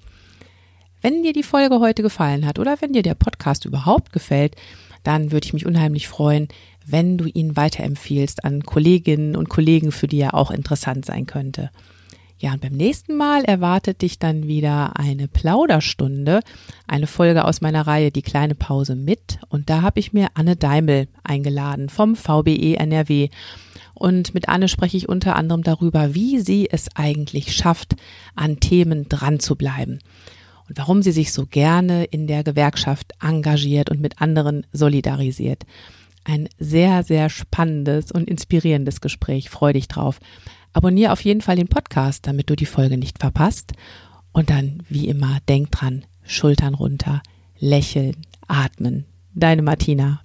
[1.03, 4.55] Wenn dir die Folge heute gefallen hat oder wenn dir der Podcast überhaupt gefällt,
[5.03, 6.47] dann würde ich mich unheimlich freuen,
[6.83, 11.69] wenn du ihn weiterempfiehlst an Kolleginnen und Kollegen, für die er auch interessant sein könnte.
[12.41, 16.39] Ja, und beim nächsten Mal erwartet dich dann wieder eine Plauderstunde,
[16.87, 19.39] eine Folge aus meiner Reihe Die kleine Pause mit.
[19.49, 23.27] Und da habe ich mir Anne Daimel eingeladen vom VBE NRW.
[23.93, 27.97] Und mit Anne spreche ich unter anderem darüber, wie sie es eigentlich schafft,
[28.35, 29.99] an Themen dran zu bleiben.
[30.69, 35.65] Und warum sie sich so gerne in der Gewerkschaft engagiert und mit anderen solidarisiert.
[36.23, 39.49] Ein sehr, sehr spannendes und inspirierendes Gespräch.
[39.49, 40.21] Freu dich drauf.
[40.74, 43.74] Abonniere auf jeden Fall den Podcast, damit du die Folge nicht verpasst.
[44.32, 47.22] Und dann, wie immer, denk dran, Schultern runter,
[47.57, 48.15] lächeln,
[48.47, 49.05] atmen.
[49.34, 50.22] Deine Martina.